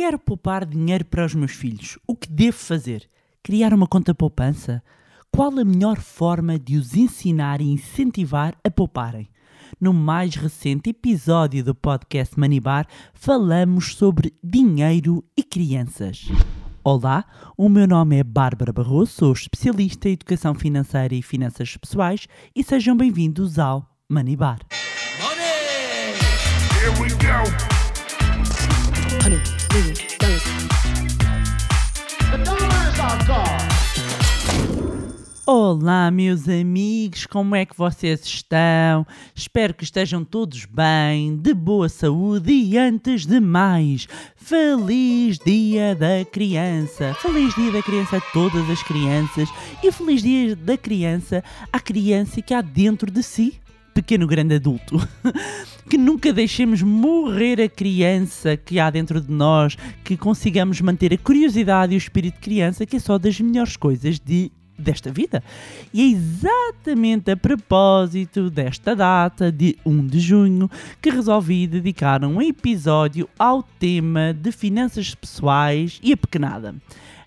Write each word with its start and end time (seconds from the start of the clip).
Quero 0.00 0.18
poupar 0.18 0.64
dinheiro 0.64 1.04
para 1.04 1.26
os 1.26 1.34
meus 1.34 1.52
filhos. 1.52 1.98
O 2.06 2.16
que 2.16 2.26
devo 2.26 2.56
fazer? 2.56 3.06
Criar 3.42 3.74
uma 3.74 3.86
conta 3.86 4.14
poupança? 4.14 4.82
Qual 5.30 5.50
a 5.50 5.62
melhor 5.62 5.98
forma 5.98 6.58
de 6.58 6.78
os 6.78 6.94
ensinar 6.94 7.60
e 7.60 7.70
incentivar 7.70 8.56
a 8.64 8.70
pouparem? 8.70 9.28
No 9.78 9.92
mais 9.92 10.36
recente 10.36 10.88
episódio 10.88 11.62
do 11.62 11.74
podcast 11.74 12.40
Manibar, 12.40 12.86
falamos 13.12 13.94
sobre 13.94 14.32
dinheiro 14.42 15.22
e 15.36 15.42
crianças. 15.42 16.28
Olá, 16.82 17.26
o 17.54 17.68
meu 17.68 17.86
nome 17.86 18.16
é 18.16 18.24
Bárbara 18.24 18.72
Barroso, 18.72 19.12
sou 19.12 19.32
especialista 19.34 20.08
em 20.08 20.12
educação 20.12 20.54
financeira 20.54 21.14
e 21.14 21.20
finanças 21.20 21.76
pessoais 21.76 22.26
e 22.56 22.64
sejam 22.64 22.96
bem-vindos 22.96 23.58
ao 23.58 23.86
Manibar. 24.08 24.60
Here 26.80 26.90
we 26.98 27.10
go. 27.10 27.80
hundred 29.22 29.59
Olá, 35.46 36.10
meus 36.10 36.48
amigos, 36.48 37.24
como 37.26 37.54
é 37.54 37.64
que 37.64 37.76
vocês 37.76 38.24
estão? 38.24 39.06
Espero 39.34 39.72
que 39.72 39.84
estejam 39.84 40.24
todos 40.24 40.64
bem, 40.64 41.36
de 41.36 41.54
boa 41.54 41.88
saúde 41.88 42.52
e 42.52 42.76
antes 42.76 43.26
de 43.26 43.38
mais, 43.38 44.08
feliz 44.34 45.38
Dia 45.38 45.94
da 45.94 46.24
Criança! 46.24 47.14
Feliz 47.20 47.54
Dia 47.54 47.70
da 47.70 47.82
Criança 47.82 48.16
a 48.16 48.20
todas 48.32 48.68
as 48.68 48.82
crianças 48.82 49.48
e 49.82 49.92
feliz 49.92 50.22
Dia 50.22 50.56
da 50.56 50.76
Criança 50.76 51.44
à 51.72 51.78
criança 51.78 52.42
que 52.42 52.54
há 52.54 52.60
dentro 52.60 53.10
de 53.10 53.22
si. 53.22 53.60
Pequeno 53.94 54.26
grande 54.26 54.54
adulto, 54.54 54.96
que 55.88 55.98
nunca 55.98 56.32
deixemos 56.32 56.82
morrer 56.82 57.60
a 57.60 57.68
criança 57.68 58.56
que 58.56 58.78
há 58.78 58.88
dentro 58.88 59.20
de 59.20 59.30
nós, 59.30 59.76
que 60.04 60.16
consigamos 60.16 60.80
manter 60.80 61.12
a 61.12 61.18
curiosidade 61.18 61.92
e 61.92 61.96
o 61.96 61.98
espírito 61.98 62.34
de 62.34 62.40
criança, 62.40 62.86
que 62.86 62.96
é 62.96 63.00
só 63.00 63.18
das 63.18 63.40
melhores 63.40 63.76
coisas 63.76 64.18
de 64.18 64.52
desta 64.80 65.12
vida. 65.12 65.44
E 65.92 66.02
é 66.02 66.06
exatamente 66.06 67.30
a 67.30 67.36
propósito 67.36 68.50
desta 68.50 68.96
data, 68.96 69.52
de 69.52 69.76
1 69.84 70.06
de 70.06 70.20
junho, 70.20 70.70
que 71.00 71.10
resolvi 71.10 71.66
dedicar 71.66 72.24
um 72.24 72.40
episódio 72.40 73.28
ao 73.38 73.62
tema 73.62 74.32
de 74.32 74.50
finanças 74.50 75.14
pessoais 75.14 76.00
e 76.02 76.12
a 76.12 76.16
pequenada. 76.16 76.74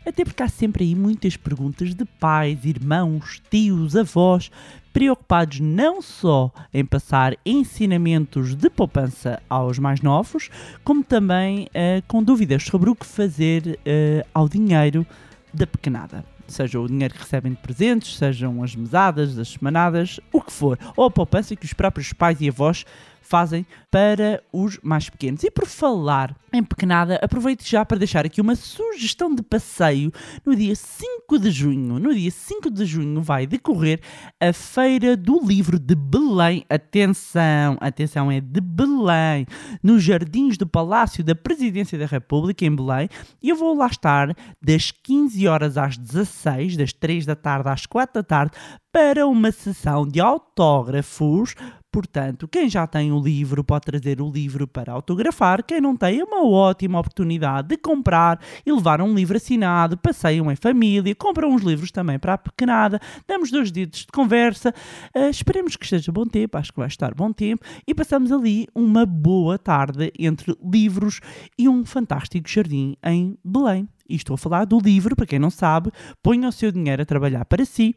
Até 0.05 0.25
porque 0.25 0.43
há 0.43 0.49
sempre 0.49 0.83
aí 0.83 0.95
muitas 0.95 1.37
perguntas 1.37 1.95
de 1.95 2.03
pais, 2.03 2.65
irmãos, 2.65 3.41
tios, 3.49 3.95
avós, 3.95 4.51
preocupados 4.93 5.59
não 5.59 6.01
só 6.01 6.51
em 6.71 6.85
passar 6.85 7.35
ensinamentos 7.43 8.55
de 8.55 8.69
poupança 8.69 9.41
aos 9.49 9.79
mais 9.79 10.01
novos, 10.01 10.49
como 10.83 11.03
também 11.03 11.67
eh, 11.73 12.03
com 12.07 12.23
dúvidas 12.23 12.63
sobre 12.63 12.91
o 12.91 12.95
que 12.95 13.05
fazer 13.05 13.79
eh, 13.83 14.23
ao 14.31 14.47
dinheiro 14.47 15.05
da 15.51 15.65
pequenada. 15.65 16.23
Seja 16.47 16.79
o 16.79 16.87
dinheiro 16.87 17.13
que 17.13 17.21
recebem 17.21 17.53
de 17.53 17.57
presentes, 17.57 18.17
sejam 18.17 18.61
as 18.61 18.75
mesadas, 18.75 19.39
as 19.39 19.49
semanadas, 19.49 20.19
o 20.31 20.41
que 20.41 20.51
for. 20.51 20.77
Ou 20.95 21.05
a 21.05 21.11
poupança 21.11 21.55
que 21.55 21.65
os 21.65 21.73
próprios 21.73 22.13
pais 22.13 22.39
e 22.41 22.49
avós 22.49 22.85
fazem 23.23 23.65
para 23.89 24.43
os 24.51 24.79
mais 24.83 25.09
pequenos. 25.09 25.43
E 25.43 25.49
por 25.49 25.65
falar 25.65 26.35
em 26.51 26.63
pequenada, 26.63 27.19
aproveito 27.21 27.65
já 27.65 27.83
para 27.83 27.97
deixar 27.97 28.25
aqui 28.25 28.39
uma 28.39 28.55
sugestão 28.55 29.33
de 29.33 29.41
passeio 29.41 30.11
no 30.45 30.55
dia 30.55 30.75
5 30.75 31.39
de 31.39 31.49
junho. 31.49 31.97
No 31.97 32.13
dia 32.13 32.29
5 32.29 32.69
de 32.69 32.85
junho 32.85 33.21
vai 33.21 33.47
decorrer 33.47 33.99
a 34.39 34.53
Feira 34.53 35.17
do 35.17 35.43
Livro 35.43 35.79
de 35.79 35.95
Belém. 35.95 36.63
Atenção, 36.69 37.77
atenção, 37.79 38.31
é 38.31 38.39
de 38.39 38.61
Belém, 38.61 39.47
nos 39.81 40.03
Jardins 40.03 40.57
do 40.57 40.67
Palácio 40.67 41.23
da 41.23 41.33
Presidência 41.33 41.97
da 41.97 42.05
República, 42.05 42.65
em 42.65 42.75
Belém. 42.75 43.09
E 43.41 43.49
eu 43.49 43.55
vou 43.55 43.75
lá 43.75 43.87
estar 43.87 44.35
das 44.61 44.91
15 44.91 45.47
horas 45.47 45.77
às 45.77 45.97
16, 45.97 46.77
das 46.77 46.93
3 46.93 47.25
da 47.25 47.35
tarde 47.35 47.69
às 47.69 47.85
4 47.85 48.21
da 48.21 48.23
tarde, 48.23 48.51
para 48.93 49.25
uma 49.27 49.51
sessão 49.51 50.07
de 50.07 50.21
autógrafos 50.21 51.55
Portanto, 51.93 52.47
quem 52.47 52.67
já 52.67 52.87
tem 52.87 53.11
o 53.11 53.19
livro 53.19 53.63
pode 53.63 53.85
trazer 53.85 54.19
o 54.19 54.27
livro 54.27 54.67
para 54.67 54.91
autografar. 54.91 55.63
Quem 55.63 55.79
não 55.79 55.95
tem, 55.95 56.21
é 56.21 56.23
uma 56.23 56.43
ótima 56.43 56.99
oportunidade 56.99 57.67
de 57.67 57.77
comprar 57.77 58.41
e 58.65 58.71
levar 58.71 58.99
um 58.99 59.13
livro 59.13 59.37
assinado. 59.37 59.95
Passeiam 59.95 60.51
em 60.51 60.55
família, 60.55 61.13
compram 61.13 61.51
uns 61.51 61.61
livros 61.61 61.91
também 61.91 62.17
para 62.17 62.33
a 62.33 62.37
pequenada. 62.39 62.99
Damos 63.27 63.51
dois 63.51 63.69
dedos 63.69 63.99
de 63.99 64.07
conversa. 64.07 64.73
Uh, 65.15 65.29
esperemos 65.29 65.75
que 65.75 65.83
esteja 65.83 66.11
bom 66.11 66.25
tempo, 66.25 66.57
acho 66.57 66.73
que 66.73 66.79
vai 66.79 66.87
estar 66.87 67.13
bom 67.13 67.31
tempo. 67.31 67.63
E 67.87 67.93
passamos 67.93 68.31
ali 68.31 68.65
uma 68.73 69.05
boa 69.05 69.59
tarde 69.59 70.11
entre 70.17 70.57
livros 70.63 71.19
e 71.59 71.69
um 71.69 71.85
fantástico 71.85 72.49
jardim 72.49 72.95
em 73.05 73.37
Belém. 73.45 73.87
E 74.09 74.15
estou 74.15 74.33
a 74.33 74.37
falar 74.37 74.65
do 74.65 74.79
livro, 74.79 75.15
para 75.15 75.27
quem 75.27 75.37
não 75.37 75.51
sabe, 75.51 75.91
ponha 76.23 76.49
o 76.49 76.51
seu 76.51 76.71
dinheiro 76.71 77.03
a 77.03 77.05
trabalhar 77.05 77.45
para 77.45 77.65
si 77.65 77.93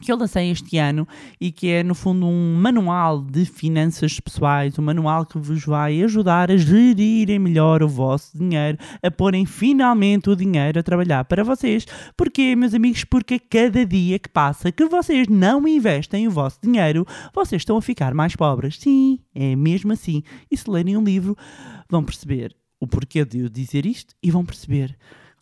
que 0.00 0.12
eu 0.12 0.16
lancei 0.16 0.50
este 0.50 0.78
ano 0.78 1.06
e 1.40 1.50
que 1.50 1.68
é, 1.68 1.82
no 1.82 1.94
fundo, 1.94 2.26
um 2.26 2.54
manual 2.54 3.22
de 3.22 3.44
finanças 3.44 4.18
pessoais, 4.20 4.78
um 4.78 4.82
manual 4.82 5.26
que 5.26 5.38
vos 5.38 5.64
vai 5.64 6.02
ajudar 6.02 6.50
a 6.50 6.56
gerirem 6.56 7.38
melhor 7.38 7.82
o 7.82 7.88
vosso 7.88 8.36
dinheiro, 8.36 8.78
a 9.02 9.10
porem 9.10 9.44
finalmente 9.46 10.30
o 10.30 10.36
dinheiro 10.36 10.80
a 10.80 10.82
trabalhar 10.82 11.24
para 11.24 11.44
vocês. 11.44 11.86
Porquê, 12.16 12.54
meus 12.54 12.74
amigos? 12.74 13.04
Porque 13.04 13.38
cada 13.38 13.84
dia 13.84 14.18
que 14.18 14.28
passa 14.28 14.72
que 14.72 14.86
vocês 14.86 15.28
não 15.28 15.66
investem 15.66 16.26
o 16.26 16.30
vosso 16.30 16.58
dinheiro, 16.62 17.06
vocês 17.34 17.62
estão 17.62 17.76
a 17.76 17.82
ficar 17.82 18.14
mais 18.14 18.36
pobres. 18.36 18.78
Sim, 18.78 19.18
é 19.34 19.54
mesmo 19.56 19.92
assim. 19.92 20.22
E 20.50 20.56
se 20.56 20.70
lerem 20.70 20.96
um 20.96 21.04
livro, 21.04 21.36
vão 21.88 22.02
perceber 22.04 22.54
o 22.80 22.86
porquê 22.86 23.24
de 23.24 23.40
eu 23.40 23.48
dizer 23.48 23.86
isto 23.86 24.14
e 24.22 24.30
vão 24.30 24.44
perceber 24.44 24.96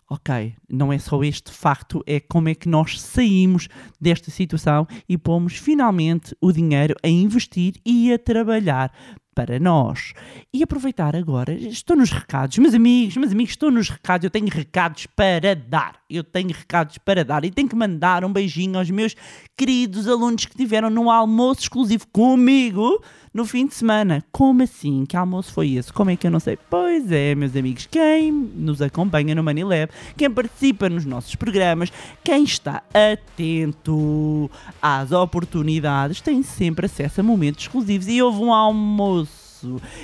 ok, 0.09 0.55
não 0.69 0.93
é 0.93 0.99
só 0.99 1.23
este 1.23 1.51
facto, 1.51 2.03
é 2.07 2.21
como 2.21 2.49
é 2.49 2.55
que 2.55 2.69
nós 2.69 3.01
saímos 3.01 3.69
desta 4.01 4.31
situação 4.31 4.87
e 5.09 5.19
pomos 5.19 5.57
finalmente 5.57 6.37
o 6.41 6.53
dinheiro 6.53 6.95
a 7.03 7.09
investir 7.09 7.75
e 7.85 8.13
a 8.13 8.19
trabalhar 8.19 8.93
para 9.37 9.61
nós. 9.61 10.15
E 10.51 10.63
aproveitar 10.63 11.15
agora, 11.15 11.53
estou 11.53 11.95
nos 11.95 12.11
recados, 12.11 12.57
meus 12.57 12.73
amigos, 12.73 13.19
meus 13.19 13.33
amigos, 13.33 13.53
estou 13.53 13.71
nos 13.71 13.91
recados, 13.91 14.25
eu 14.25 14.31
tenho 14.31 14.49
recados 14.49 15.07
para 15.15 15.55
dar. 15.55 16.01
Eu 16.09 16.25
tenho 16.25 16.49
recados 16.49 16.97
para 16.99 17.23
dar 17.23 17.45
e 17.45 17.51
tenho 17.51 17.69
que 17.69 17.77
mandar 17.77 18.25
um 18.25 18.33
beijinho 18.33 18.79
aos 18.79 18.89
meus 18.91 19.15
queridos 19.55 20.09
alunos 20.09 20.47
que 20.47 20.57
tiveram 20.57 20.89
no 20.89 21.11
almoço 21.11 21.63
exclusivo 21.63 22.07
comigo 22.11 23.03
no 23.35 23.45
fim 23.45 23.67
de 23.67 23.75
semana. 23.75 24.25
Como 24.33 24.63
assim? 24.63 25.05
Que 25.05 25.17
almoço 25.17 25.53
foi 25.53 25.73
esse? 25.73 25.93
Como 25.93 26.11
é 26.11 26.17
que 26.17 26.27
eu 26.27 26.31
não 26.31 26.41
sei? 26.41 26.57
Pois 26.71 27.13
é, 27.13 27.35
meus 27.35 27.55
amigos, 27.55 27.87
quem 27.91 28.33
nos 28.33 28.81
acompanha 28.81 29.35
no 29.35 29.45
Manilab, 29.45 29.93
quem 30.17 30.31
participa 30.31 30.89
nos 30.89 31.05
nossos 31.05 31.35
programas, 31.35 31.93
quem 32.25 32.45
está 32.45 32.83
atento 32.95 34.51
às 34.81 35.13
oportunidades, 35.13 36.23
tem 36.23 36.43
sempre 36.43 36.87
acesso 36.87 37.21
a 37.21 37.25
momentos 37.25 37.65
exclusivos. 37.65 38.09
E 38.09 38.23
houve 38.23 38.39
um 38.39 38.55
almoço 38.55 39.26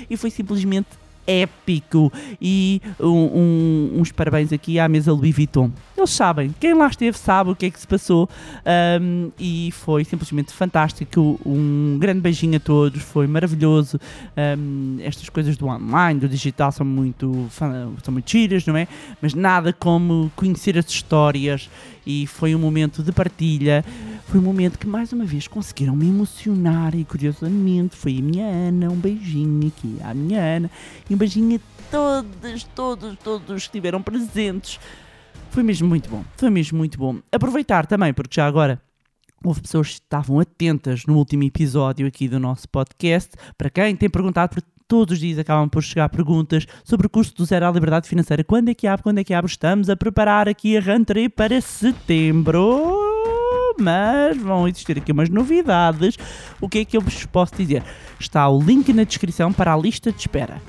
e 0.09 0.17
foi 0.17 0.29
simplesmente 0.29 0.87
épico 1.25 2.11
e 2.41 2.81
um, 2.99 3.07
um, 3.07 3.91
uns 3.99 4.11
parabéns 4.11 4.51
aqui 4.51 4.79
à 4.79 4.87
mesa 4.87 5.11
Louis 5.11 5.33
Vuitton. 5.33 5.71
Eles 5.97 6.09
sabem, 6.09 6.53
quem 6.59 6.73
lá 6.73 6.87
esteve 6.87 7.17
sabe 7.17 7.51
o 7.51 7.55
que 7.55 7.67
é 7.67 7.69
que 7.69 7.79
se 7.79 7.87
passou 7.87 8.29
um, 9.01 9.31
e 9.39 9.71
foi 9.71 10.03
simplesmente 10.03 10.51
fantástico. 10.51 11.39
Um 11.45 11.97
grande 11.97 12.19
beijinho 12.19 12.57
a 12.57 12.59
todos, 12.59 13.01
foi 13.01 13.25
maravilhoso. 13.25 13.99
estas 15.01 15.29
coisas 15.29 15.55
do 15.55 15.67
online, 15.67 16.19
do 16.19 16.27
digital 16.27 16.71
são 16.71 16.85
muito, 16.85 17.47
são 17.49 18.11
muito 18.11 18.29
giras, 18.29 18.65
não 18.65 18.75
é? 18.75 18.87
Mas 19.21 19.33
nada 19.33 19.71
como 19.71 20.29
conhecer 20.35 20.77
as 20.77 20.89
histórias 20.89 21.69
e 22.05 22.27
foi 22.27 22.55
um 22.55 22.59
momento 22.59 23.01
de 23.01 23.11
partilha. 23.11 23.83
Foi 24.27 24.39
um 24.39 24.43
momento 24.43 24.79
que 24.79 24.87
mais 24.87 25.13
uma 25.13 25.25
vez 25.25 25.47
conseguiram 25.47 25.95
me 25.95 26.07
emocionar 26.07 26.95
e 26.95 27.05
curiosamente 27.05 27.95
foi 27.95 28.17
a 28.17 28.21
minha 28.21 28.45
Ana, 28.45 28.89
um 28.89 28.95
beijinho 28.95 29.67
aqui 29.67 29.97
à 30.03 30.13
minha 30.13 30.41
Ana 30.41 30.71
e 31.09 31.13
um 31.13 31.17
beijinho 31.17 31.57
a 31.57 31.91
todos, 31.91 32.63
todos, 32.75 33.17
todos 33.19 33.45
que 33.45 33.53
estiveram 33.53 34.01
presentes. 34.01 34.79
Foi 35.51 35.61
mesmo 35.61 35.87
muito 35.87 36.09
bom, 36.09 36.25
foi 36.35 36.49
mesmo 36.49 36.77
muito 36.77 36.97
bom. 36.97 37.19
Aproveitar 37.31 37.85
também, 37.85 38.11
porque 38.11 38.35
já 38.35 38.47
agora 38.47 38.81
houve 39.43 39.61
pessoas 39.61 39.89
que 39.89 39.93
estavam 39.95 40.39
atentas 40.39 41.05
no 41.05 41.15
último 41.17 41.43
episódio 41.43 42.07
aqui 42.07 42.27
do 42.27 42.39
nosso 42.39 42.67
podcast. 42.69 43.31
Para 43.57 43.69
quem 43.69 43.95
tem 43.95 44.09
perguntado, 44.09 44.55
porque 44.55 44.67
todos 44.87 45.13
os 45.13 45.19
dias 45.19 45.39
acabam 45.39 45.69
por 45.69 45.83
chegar 45.83 46.09
perguntas 46.09 46.65
sobre 46.83 47.07
o 47.07 47.09
custo 47.09 47.35
do 47.35 47.45
zero 47.45 47.67
à 47.67 47.71
liberdade 47.71 48.07
financeira. 48.07 48.43
Quando 48.43 48.69
é 48.69 48.73
que 48.73 48.87
abre? 48.87 49.03
Quando 49.03 49.19
é 49.19 49.23
que 49.23 49.33
abre? 49.33 49.49
Estamos 49.49 49.89
a 49.89 49.95
preparar 49.95 50.47
aqui 50.47 50.77
a 50.77 50.81
rentrée 50.81 51.29
para 51.29 51.59
setembro 51.61 53.13
mas 53.79 54.37
vão 54.37 54.67
existir 54.67 54.97
aqui 54.97 55.11
umas 55.11 55.29
novidades. 55.29 56.17
O 56.61 56.69
que 56.69 56.79
é 56.79 56.85
que 56.85 56.95
eu 56.95 57.01
vos 57.01 57.25
posso 57.25 57.55
dizer? 57.55 57.83
Está 58.19 58.47
o 58.47 58.61
link 58.61 58.93
na 58.93 59.03
descrição 59.03 59.51
para 59.51 59.73
a 59.73 59.77
lista 59.77 60.11
de 60.11 60.19
espera. 60.19 60.61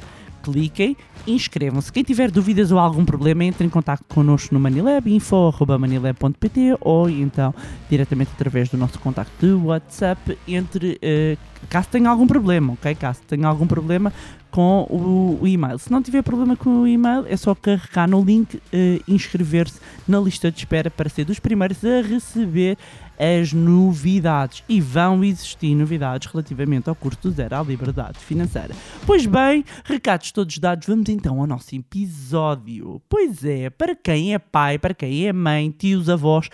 Cliquem, 0.44 0.94
inscrevam-se. 1.26 1.91
Quem 1.91 2.02
tiver 2.02 2.31
dúvidas 2.31 2.70
ou 2.70 2.79
algum 2.79 3.05
problema, 3.05 3.44
entre 3.44 3.67
em 3.67 3.70
contato 3.70 4.05
connosco 4.06 4.52
no 4.52 4.61
Manilab, 4.61 5.11
info.manilab.pt 5.11 6.76
ou 6.81 7.08
então 7.08 7.55
diretamente 7.88 8.32
através 8.35 8.69
do 8.69 8.76
nosso 8.76 8.99
contacto 8.99 9.46
de 9.46 9.52
WhatsApp, 9.55 10.37
entre, 10.46 10.99
eh, 11.00 11.38
caso 11.70 11.88
tenha 11.88 12.11
algum 12.11 12.26
problema, 12.26 12.75
ok? 12.75 12.94
Caso 12.94 13.20
tenha 13.26 13.49
algum 13.49 13.67
problema 13.67 14.12
com 14.50 14.87
o, 14.91 15.38
o 15.41 15.49
e-mail. 15.49 15.79
Se 15.79 15.91
não 15.91 16.02
tiver 16.02 16.23
problema 16.23 16.56
com 16.56 16.82
o 16.82 16.87
e-mail, 16.87 17.25
é 17.26 17.37
só 17.37 17.55
carregar 17.55 18.06
no 18.06 18.23
link, 18.23 18.61
eh, 18.70 19.00
inscrever-se 19.08 19.81
na 20.06 20.20
lista 20.20 20.50
de 20.50 20.58
espera 20.58 20.90
para 20.90 21.08
ser 21.08 21.25
dos 21.25 21.40
primeiros 21.40 21.82
a 21.85 22.02
receber 22.02 22.76
as 23.19 23.52
novidades. 23.52 24.62
E 24.69 24.81
vão 24.81 25.22
existir 25.25 25.75
novidades 25.75 26.31
relativamente 26.31 26.88
ao 26.88 26.94
curso 26.94 27.20
do 27.22 27.31
Zero 27.31 27.56
à 27.56 27.62
Liberdade 27.62 28.19
Financeira. 28.19 28.75
Pois 29.06 29.26
bem, 29.26 29.64
recados 29.84 30.32
todos 30.32 30.58
dados, 30.58 30.87
vamos 30.87 31.08
então 31.08 31.40
ao 31.40 31.46
nosso 31.46 31.75
episódio. 31.75 33.00
Pois 33.08 33.44
é, 33.44 33.70
para 33.70 33.94
quem 33.94 34.34
é 34.34 34.38
pai, 34.38 34.78
para 34.78 34.94
quem 34.94 35.26
é 35.26 35.32
mãe, 35.32 35.70
tios, 35.70 36.08
avós, 36.08 36.49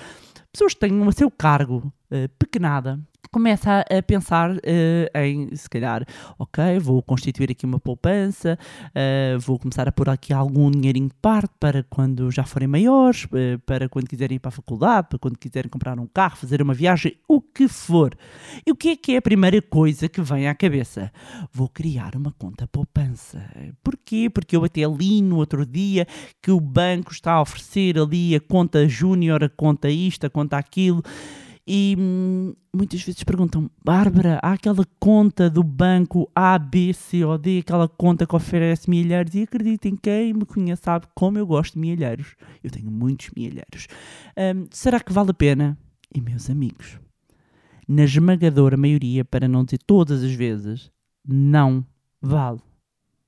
pessoas 0.53 0.75
que 0.75 0.81
tenham 0.81 1.09
a 1.09 1.13
seu 1.13 1.31
cargo 1.31 1.93
eh, 2.11 2.29
pequenada, 2.39 2.99
começa 3.31 3.85
a, 3.89 4.03
pensar 4.03 4.57
eh, 4.63 5.11
em, 5.15 5.55
se 5.55 5.69
calhar, 5.69 6.05
ok, 6.39 6.79
vou 6.79 7.03
constituir 7.03 7.51
aqui 7.51 7.65
uma 7.65 7.79
poupança, 7.79 8.59
eh, 8.95 9.37
vou 9.41 9.59
começar 9.59 9.89
a 9.89 9.93
pôr 9.93 10.09
aqui 10.09 10.33
algum 10.33 10.71
dinheirinho 10.71 11.09
de 11.09 11.15
parte 11.15 11.53
para 11.59 11.83
quando 11.85 12.31
já 12.31 12.45
forem 12.45 12.69
maiores, 12.69 13.27
eh, 13.33 13.59
para 13.65 13.89
quando 13.89 14.09
quiserem 14.09 14.37
ir 14.37 14.39
para 14.39 14.49
a 14.49 14.53
faculdade, 14.53 15.09
para 15.09 15.19
quando 15.19 15.39
quiserem 15.39 15.71
comprar 15.71 15.99
um 15.99 16.07
carro, 16.07 16.37
fazer 16.37 16.61
uma 16.61 16.75
viagem, 16.75 17.17
o 17.29 17.41
que 17.41 17.69
for. 17.69 18.17
E 18.67 18.73
o 18.73 18.77
que 18.77 18.91
é 18.91 18.97
que 18.97 19.13
é 19.15 19.17
a 19.19 19.23
primeira 19.23 19.61
coisa 19.63 20.09
que 20.09 20.21
vem 20.21 20.49
à 20.49 20.55
cabeça? 20.55 21.13
Vou 21.53 21.69
criar 21.69 22.17
uma 22.17 22.33
conta 22.33 22.67
poupança. 22.67 23.43
Porquê? 23.83 24.29
Porque 24.29 24.57
eu 24.57 24.65
até 24.65 24.83
li 24.87 25.23
no 25.23 25.37
outro 25.37 25.65
dia 25.65 26.07
que 26.43 26.51
o 26.51 26.61
banco 26.61 27.13
está 27.13 27.33
a 27.33 27.43
oferecer 27.43 27.99
ali 27.99 28.35
a 28.35 28.41
conta 28.41 28.89
júnior, 28.89 29.45
a 29.45 29.49
conta 29.49 29.89
isto, 29.89 30.27
a 30.27 30.31
conta 30.31 30.57
aquilo. 30.57 31.03
E 31.73 31.95
hum, 31.97 32.53
muitas 32.75 33.01
vezes 33.01 33.23
perguntam, 33.23 33.71
Bárbara, 33.85 34.41
há 34.43 34.55
aquela 34.55 34.85
conta 34.99 35.49
do 35.49 35.63
banco 35.63 36.29
A, 36.35 36.59
B, 36.59 36.93
C 36.93 37.25
ou 37.25 37.39
D, 37.39 37.61
aquela 37.61 37.87
conta 37.87 38.27
que 38.27 38.35
oferece 38.35 38.91
milhares, 38.91 39.37
e 39.37 39.43
acreditem, 39.43 39.95
quem 39.95 40.35
me 40.35 40.45
conhece 40.45 40.83
sabe 40.83 41.07
como 41.15 41.39
eu 41.39 41.47
gosto 41.47 41.75
de 41.75 41.79
milheiros. 41.79 42.35
Eu 42.65 42.73
tenho 42.73 42.91
muitos 42.91 43.31
milheiros. 43.37 43.87
Hum, 44.37 44.67
será 44.73 44.99
que 44.99 45.13
vale 45.13 45.31
a 45.31 45.35
pena? 45.35 45.79
E 46.13 46.21
meus 46.21 46.51
amigos, 46.51 46.99
na 47.87 48.03
esmagadora 48.03 48.77
maioria, 48.77 49.25
para 49.25 49.47
não 49.47 49.65
dizer 49.65 49.79
todas 49.87 50.25
as 50.25 50.33
vezes, 50.33 50.91
não 51.25 51.87
vale 52.21 52.59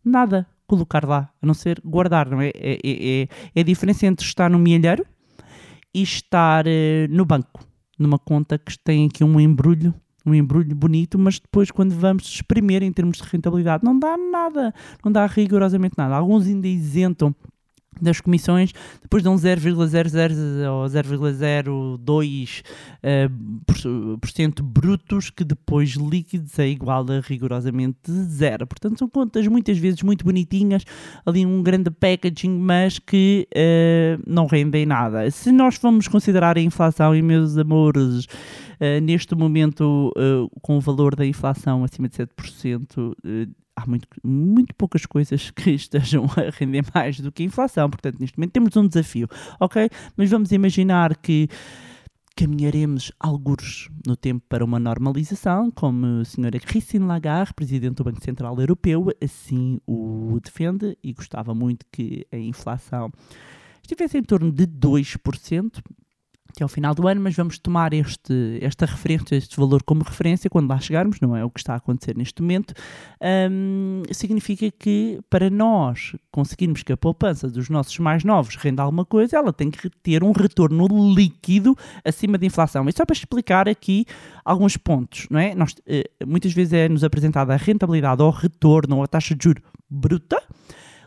nada 0.04 0.48
colocar 0.66 1.04
lá, 1.04 1.30
a 1.40 1.46
não 1.46 1.54
ser 1.54 1.80
guardar, 1.84 2.28
não 2.28 2.40
é? 2.40 2.48
É, 2.56 2.72
é, 2.84 3.22
é- 3.22 3.28
é 3.54 3.60
a 3.60 3.62
diferença 3.62 4.04
entre 4.04 4.26
estar 4.26 4.50
no 4.50 4.58
milheiro 4.58 5.06
e 5.94 6.02
estar 6.02 6.66
eh, 6.66 7.06
no 7.08 7.24
banco, 7.24 7.64
numa 8.02 8.18
conta 8.18 8.58
que 8.58 8.78
tem 8.78 9.06
aqui 9.06 9.24
um 9.24 9.40
embrulho, 9.40 9.94
um 10.26 10.34
embrulho 10.34 10.74
bonito, 10.74 11.18
mas 11.18 11.38
depois 11.38 11.70
quando 11.70 11.92
vamos 11.92 12.24
exprimir 12.24 12.82
em 12.82 12.92
termos 12.92 13.18
de 13.18 13.24
rentabilidade, 13.24 13.84
não 13.84 13.98
dá 13.98 14.16
nada, 14.16 14.74
não 15.04 15.10
dá 15.10 15.26
rigorosamente 15.26 15.94
nada. 15.96 16.14
Alguns 16.14 16.46
ainda 16.46 16.68
isentam 16.68 17.34
das 18.00 18.20
comissões, 18.20 18.72
depois 19.02 19.22
dão 19.22 19.36
0,00 19.36 20.68
ou 20.70 20.86
0,02% 20.88 22.62
eh, 23.02 23.28
por- 23.66 24.18
por 24.18 24.30
cento 24.30 24.62
brutos, 24.62 25.30
que 25.30 25.44
depois 25.44 25.90
líquidos 25.90 26.58
é 26.58 26.68
igual 26.68 27.04
a 27.10 27.20
rigorosamente 27.20 28.10
zero. 28.10 28.66
Portanto, 28.66 28.98
são 28.98 29.08
contas 29.08 29.46
muitas 29.46 29.78
vezes 29.78 30.02
muito 30.02 30.24
bonitinhas, 30.24 30.84
ali 31.26 31.44
um 31.46 31.62
grande 31.62 31.90
packaging, 31.90 32.58
mas 32.58 32.98
que 32.98 33.46
eh, 33.54 34.18
não 34.26 34.46
rendem 34.46 34.86
nada. 34.86 35.30
Se 35.30 35.52
nós 35.52 35.78
vamos 35.78 36.08
considerar 36.08 36.56
a 36.56 36.60
inflação, 36.60 37.14
e 37.14 37.22
meus 37.22 37.56
amores, 37.56 38.26
eh, 38.80 39.00
neste 39.00 39.34
momento, 39.34 40.12
eh, 40.16 40.46
com 40.60 40.76
o 40.76 40.80
valor 40.80 41.14
da 41.14 41.26
inflação 41.26 41.84
acima 41.84 42.08
de 42.08 42.16
7%, 42.16 43.14
eh, 43.24 43.46
há 43.76 43.86
muito, 43.86 44.06
muito 44.22 44.74
poucas 44.74 45.06
coisas 45.06 45.50
que 45.50 45.70
estejam 45.74 46.24
a 46.36 46.50
render 46.50 46.84
mais 46.94 47.20
do 47.20 47.32
que 47.32 47.42
a 47.42 47.46
inflação. 47.46 47.88
Portanto, 47.90 48.18
neste 48.20 48.38
momento 48.38 48.52
temos 48.52 48.76
um 48.76 48.86
desafio, 48.86 49.28
ok? 49.60 49.88
Mas 50.16 50.30
vamos 50.30 50.52
imaginar 50.52 51.16
que 51.16 51.48
caminharemos 52.34 53.12
algures 53.20 53.88
no 54.06 54.16
tempo 54.16 54.44
para 54.48 54.64
uma 54.64 54.78
normalização, 54.78 55.70
como 55.70 56.20
a 56.20 56.24
senhora 56.24 56.58
Christine 56.58 57.04
Lagarde, 57.04 57.52
presidente 57.54 57.96
do 57.96 58.04
Banco 58.04 58.24
Central 58.24 58.58
Europeu, 58.58 59.08
assim 59.22 59.78
o 59.86 60.38
defende 60.42 60.96
e 61.02 61.12
gostava 61.12 61.54
muito 61.54 61.84
que 61.92 62.26
a 62.32 62.36
inflação 62.36 63.10
estivesse 63.82 64.16
em 64.16 64.22
torno 64.22 64.50
de 64.50 64.66
2% 64.66 65.82
até 66.54 66.62
ao 66.62 66.68
final 66.68 66.94
do 66.94 67.08
ano, 67.08 67.20
mas 67.20 67.34
vamos 67.34 67.58
tomar 67.58 67.92
este, 67.92 68.58
esta 68.60 68.86
referência, 68.86 69.34
este 69.34 69.56
valor 69.56 69.82
como 69.82 70.02
referência 70.02 70.50
quando 70.50 70.68
lá 70.68 70.78
chegarmos, 70.78 71.18
não 71.20 71.34
é 71.34 71.44
o 71.44 71.50
que 71.50 71.60
está 71.60 71.72
a 71.74 71.76
acontecer 71.76 72.16
neste 72.16 72.42
momento. 72.42 72.74
Significa 74.12 74.70
que 74.70 75.20
para 75.28 75.48
nós 75.48 76.14
conseguirmos 76.30 76.82
que 76.82 76.92
a 76.92 76.96
poupança 76.96 77.48
dos 77.48 77.68
nossos 77.68 77.98
mais 77.98 78.22
novos 78.22 78.56
renda 78.56 78.82
alguma 78.82 79.04
coisa, 79.04 79.36
ela 79.36 79.52
tem 79.52 79.70
que 79.70 79.88
ter 80.02 80.22
um 80.22 80.32
retorno 80.32 80.86
líquido 81.14 81.76
acima 82.04 82.36
da 82.36 82.46
inflação. 82.46 82.88
E 82.88 82.92
só 82.92 83.04
para 83.04 83.14
explicar 83.14 83.68
aqui 83.68 84.04
alguns 84.44 84.76
pontos, 84.76 85.26
não 85.30 85.40
é? 85.40 85.54
Nós, 85.54 85.74
eh, 85.86 86.08
muitas 86.26 86.52
vezes 86.52 86.72
é-nos 86.72 87.02
apresentada 87.02 87.54
a 87.54 87.56
rentabilidade 87.56 88.22
ou 88.22 88.30
retorno 88.30 88.96
ou 88.96 89.02
a 89.02 89.06
taxa 89.06 89.34
de 89.34 89.44
juro 89.44 89.62
bruta. 89.88 90.42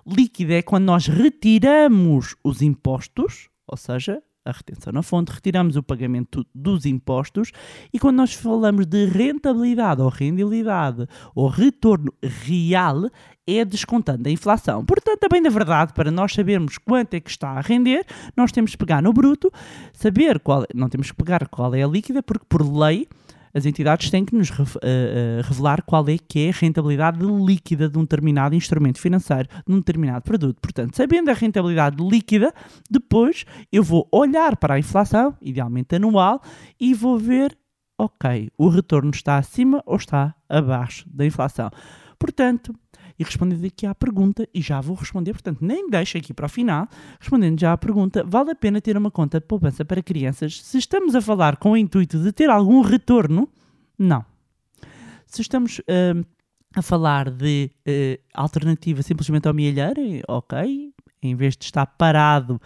Líquida 0.07 0.53
é 0.55 0.61
quando 0.61 0.85
nós 0.85 1.07
retiramos 1.07 2.35
os 2.43 2.61
impostos, 2.61 3.49
ou 3.67 3.75
seja, 3.75 4.21
a 4.45 4.51
retenção 4.51 4.93
na 4.93 5.01
fonte, 5.01 5.31
retiramos 5.31 5.75
o 5.75 5.81
pagamento 5.81 6.45
dos 6.53 6.85
impostos 6.85 7.51
e 7.91 7.97
quando 7.97 8.17
nós 8.17 8.33
falamos 8.33 8.85
de 8.85 9.05
rentabilidade 9.05 10.01
ou 10.01 10.09
rendibilidade 10.09 11.07
ou 11.33 11.47
retorno 11.47 12.13
real, 12.21 13.09
é 13.47 13.65
descontando 13.65 14.29
a 14.29 14.31
inflação. 14.31 14.85
Portanto, 14.85 15.19
também 15.19 15.41
da 15.41 15.49
verdade, 15.49 15.93
para 15.93 16.11
nós 16.11 16.33
sabermos 16.33 16.77
quanto 16.77 17.15
é 17.15 17.19
que 17.19 17.29
está 17.29 17.49
a 17.49 17.61
render, 17.61 18.05
nós 18.37 18.51
temos 18.51 18.71
que 18.71 18.77
pegar 18.77 19.01
no 19.01 19.11
bruto, 19.11 19.51
saber 19.93 20.39
qual, 20.39 20.65
não 20.73 20.89
temos 20.89 21.11
que 21.11 21.17
pegar 21.17 21.47
qual 21.47 21.73
é 21.73 21.83
a 21.83 21.87
líquida, 21.87 22.21
porque 22.21 22.45
por 22.47 22.61
lei 22.61 23.07
as 23.55 23.65
entidades 23.65 24.09
têm 24.09 24.25
que 24.25 24.35
nos 24.35 24.51
eh, 24.51 24.55
eh, 24.83 25.41
revelar 25.41 25.81
qual 25.83 26.07
é 26.09 26.17
que 26.17 26.47
é 26.47 26.49
a 26.49 26.53
rentabilidade 26.53 27.25
líquida 27.25 27.87
de 27.87 27.97
um 27.97 28.01
determinado 28.01 28.53
instrumento 28.53 28.99
financeiro, 28.99 29.47
de 29.65 29.73
um 29.73 29.77
determinado 29.77 30.23
produto. 30.23 30.59
Portanto, 30.59 30.97
sabendo 30.97 31.31
a 31.31 31.33
rentabilidade 31.33 31.95
líquida, 32.03 32.53
depois 32.91 33.45
eu 33.71 33.81
vou 33.81 34.09
olhar 34.11 34.57
para 34.57 34.73
a 34.73 34.79
inflação, 34.79 35.37
idealmente 35.41 35.95
anual, 35.95 36.41
e 36.77 36.93
vou 36.93 37.17
ver, 37.17 37.57
ok, 37.97 38.51
o 38.57 38.67
retorno 38.67 39.11
está 39.11 39.37
acima 39.37 39.81
ou 39.85 39.95
está 39.95 40.35
abaixo 40.49 41.07
da 41.09 41.25
inflação. 41.25 41.71
Portanto, 42.19 42.73
e 43.17 43.23
respondendo 43.23 43.65
aqui 43.65 43.85
à 43.85 43.95
pergunta, 43.95 44.47
e 44.53 44.61
já 44.61 44.81
vou 44.81 44.95
responder, 44.95 45.33
portanto, 45.33 45.59
nem 45.61 45.89
deixo 45.89 46.17
aqui 46.17 46.33
para 46.33 46.45
o 46.45 46.49
final, 46.49 46.87
respondendo 47.19 47.59
já 47.59 47.73
à 47.73 47.77
pergunta, 47.77 48.23
vale 48.23 48.51
a 48.51 48.55
pena 48.55 48.81
ter 48.81 48.97
uma 48.97 49.11
conta 49.11 49.39
de 49.39 49.45
poupança 49.45 49.85
para 49.85 50.03
crianças? 50.03 50.61
Se 50.61 50.77
estamos 50.77 51.15
a 51.15 51.21
falar 51.21 51.57
com 51.57 51.71
o 51.71 51.77
intuito 51.77 52.19
de 52.21 52.31
ter 52.31 52.49
algum 52.49 52.81
retorno, 52.81 53.49
não. 53.97 54.25
Se 55.25 55.41
estamos 55.41 55.81
hum, 55.89 56.23
a 56.75 56.81
falar 56.81 57.31
de 57.31 57.71
eh, 57.85 58.19
alternativa 58.33 59.01
simplesmente 59.01 59.47
ao 59.47 59.53
milheiro, 59.53 59.99
eh, 59.99 60.21
ok, 60.27 60.93
em 61.21 61.35
vez 61.35 61.55
de 61.55 61.65
estar 61.65 61.85
parado 61.85 62.61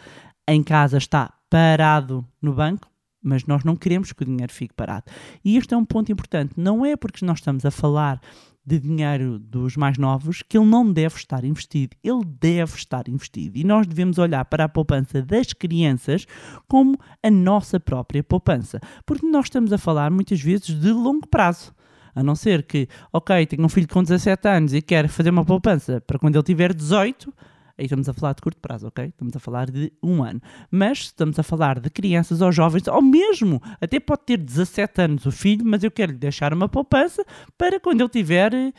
em 0.48 0.64
casa, 0.64 0.98
está 0.98 1.34
parado 1.50 2.26
no 2.42 2.54
banco, 2.54 2.90
mas 3.22 3.46
nós 3.46 3.64
não 3.64 3.76
queremos 3.76 4.12
que 4.12 4.24
o 4.24 4.26
dinheiro 4.26 4.52
fique 4.52 4.74
parado. 4.74 5.06
E 5.44 5.58
este 5.58 5.74
é 5.74 5.78
um 5.78 5.86
ponto 5.86 6.12
importante. 6.12 6.54
Não 6.58 6.86
é 6.86 6.96
porque 6.96 7.26
nós 7.26 7.40
estamos 7.40 7.66
a 7.66 7.72
falar 7.72 8.22
de 8.70 8.80
dinheiro 8.80 9.40
dos 9.40 9.76
mais 9.76 9.98
novos 9.98 10.44
que 10.44 10.56
ele 10.56 10.68
não 10.68 10.94
deve 10.94 11.16
estar 11.16 11.44
investido. 11.44 11.98
Ele 12.04 12.24
deve 12.24 12.76
estar 12.76 13.10
investido. 13.10 13.58
E 13.58 13.64
nós 13.64 13.88
devemos 13.88 14.20
olhar 14.20 14.46
para 14.46 14.66
a 14.66 14.70
poupança 14.70 15.24
das 15.24 15.54
crianças 15.54 16.28
como 16.68 16.96
a 17.24 17.32
nossa 17.32 17.80
própria 17.80 18.24
poupança. 18.24 18.80
Porque 19.08 19.26
nós 19.26 19.46
estamos 19.46 19.74
a 19.74 19.78
falar 19.80 20.12
muitas 20.12 20.40
vezes 20.40 20.68
de 20.68 20.92
longo 20.92 21.28
prazo. 21.28 21.74
A 22.14 22.22
não 22.22 22.36
ser 22.36 22.62
que, 22.62 22.88
ok, 23.12 23.46
tenho 23.48 23.66
um 23.66 23.70
filho 23.70 23.88
com 23.88 24.04
17 24.04 24.48
anos 24.48 24.74
e 24.74 24.82
quero 24.84 25.10
fazer 25.10 25.32
uma 25.32 25.46
poupança 25.46 26.00
para 26.02 26.20
quando 26.20 26.36
ele 26.36 26.44
tiver 26.44 26.72
18, 26.72 27.34
aí 27.80 27.86
estamos 27.86 28.10
a 28.10 28.14
falar 28.14 28.34
de 28.34 28.42
curto 28.42 28.60
prazo, 28.60 28.88
ok? 28.88 29.06
Estamos 29.06 29.36
a 29.36 29.40
falar 29.40 29.72
de 29.72 29.92
um 30.04 30.22
ano. 30.22 30.42
Mas 30.70 31.00
estamos 31.00 31.40
a 31.40 31.44
falar 31.44 31.80
de 31.80 31.90
crianças 31.90 32.42
ou 32.42 32.52
jovens, 32.52 32.88
ou 32.88 33.02
mesmo, 33.02 33.62
até 33.80 34.00
pode 34.00 34.24
ter 34.26 34.38
17 34.38 35.02
anos 35.02 35.26
o 35.26 35.32
filho, 35.32 35.66
mas 35.66 35.84
eu 35.84 35.90
quero 35.90 36.12
lhe 36.12 36.18
deixar 36.18 36.54
uma 36.54 36.68
poupança 36.68 37.24
para 37.58 37.80
quando 37.80 38.02
ele 38.02 38.10
tiver 38.10 38.54
eh, 38.54 38.74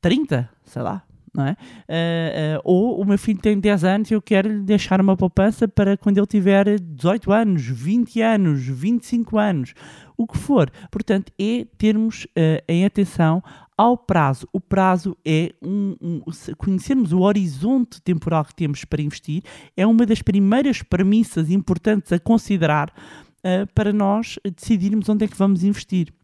30, 0.00 0.48
sei 0.64 0.82
lá. 0.82 1.02
Não 1.34 1.46
é? 1.46 1.56
Ah, 1.88 2.56
ah, 2.58 2.60
ou 2.62 3.00
o 3.00 3.06
meu 3.06 3.16
filho 3.16 3.40
tem 3.40 3.58
10 3.58 3.84
anos 3.84 4.10
e 4.10 4.14
eu 4.14 4.20
quero 4.20 4.50
lhe 4.50 4.60
deixar 4.60 5.00
uma 5.00 5.16
poupança 5.16 5.66
para 5.66 5.96
quando 5.96 6.18
ele 6.18 6.26
tiver 6.26 6.78
18 6.78 7.32
anos, 7.32 7.62
20 7.62 8.20
anos, 8.20 8.60
25 8.60 9.38
anos, 9.38 9.72
o 10.14 10.26
que 10.26 10.36
for. 10.36 10.70
Portanto, 10.90 11.32
é 11.40 11.64
termos 11.78 12.26
ah, 12.36 12.62
em 12.68 12.84
atenção 12.84 13.42
ao 13.82 13.96
prazo. 13.96 14.46
O 14.52 14.60
prazo 14.60 15.16
é 15.24 15.52
um, 15.60 15.96
um- 16.00 16.22
conhecermos 16.56 17.12
o 17.12 17.22
horizonte 17.22 18.00
temporal 18.00 18.44
que 18.44 18.54
temos 18.54 18.84
para 18.84 19.02
investir, 19.02 19.42
é 19.76 19.84
uma 19.84 20.06
das 20.06 20.22
primeiras 20.22 20.82
premissas 20.82 21.50
importantes 21.50 22.12
a 22.12 22.20
considerar 22.20 22.94
ah, 23.42 23.66
para 23.74 23.92
nós 23.92 24.38
decidirmos 24.56 25.08
onde 25.08 25.24
é 25.24 25.28
que 25.28 25.36
vamos 25.36 25.64
investir. 25.64 26.14